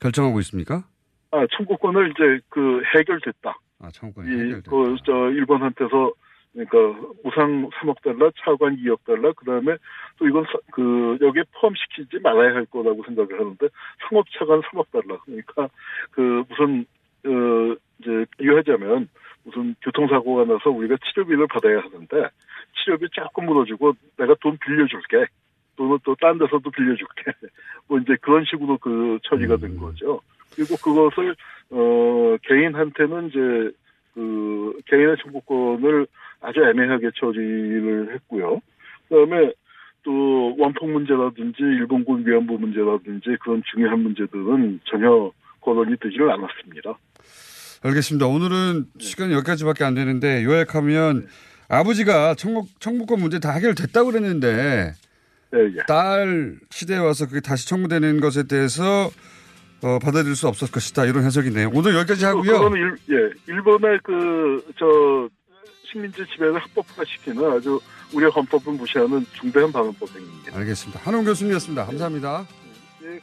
[0.00, 0.84] 결정하고 있습니까?
[1.30, 3.58] 아, 청구권을 이제 그 해결됐다.
[3.80, 4.70] 아, 청구권이 이, 해결됐다.
[4.70, 6.12] 그, 저, 일본한테서,
[6.52, 6.78] 그러니까,
[7.24, 9.76] 우상 3억 달러, 차관 2억 달러, 그 다음에
[10.18, 13.68] 또 이건, 사- 그, 여기에 포함시키지 말아야 할 거라고 생각을 하는데,
[14.08, 15.18] 상업 차관 3억 달러.
[15.24, 15.68] 그러니까,
[16.10, 16.84] 그, 무슨,
[17.26, 19.08] 어, 이제, 비유하자면,
[19.44, 22.28] 무슨 교통사고가 나서 우리가 치료비를 받아야 하는데,
[22.82, 25.26] 치료비 조금 물어주고, 내가 돈 빌려줄게.
[25.76, 27.24] 또는 또 딴 데서도 빌려줄게.
[27.88, 30.20] 뭐 이제 그런 식으로 그 처리가 된 거죠.
[30.54, 31.34] 그리고 그것을
[31.70, 33.72] 어 개인한테는 이제
[34.14, 36.06] 그 개인의 청구권을
[36.40, 38.60] 아주 애매하게 처리를 했고요.
[39.08, 39.52] 그다음에
[40.02, 45.30] 또 원폭 문제라든지 일본군 위안부 문제라든지 그런 중요한 문제들은 전혀
[45.60, 46.98] 거론이 되지를 않았습니다.
[47.82, 48.26] 알겠습니다.
[48.26, 51.26] 오늘은 시간이 여기까지밖에 안 되는데 요약하면
[51.68, 54.92] 아버지가 청구, 청구권 문제 다 해결됐다고 그랬는데
[55.86, 59.10] 딸 시대에 와서 그게 다시 청구되는 것에 대해서
[59.82, 61.70] 어, 받아들일 수 없었을 것이다 이런 해석이네요.
[61.72, 62.52] 오늘 여기까지 하고요.
[62.52, 65.28] 그거는 일, 예, 일본의 그, 저,
[65.90, 67.80] 식민지 지배를 합법화시키는 아주
[68.12, 70.56] 우리 헌법을 무시하는 중대한 방어법행입니다.
[70.56, 71.00] 알겠습니다.
[71.02, 71.86] 한홍 교수님이었습니다.
[71.86, 72.46] 감사합니다.
[73.02, 73.20] 예,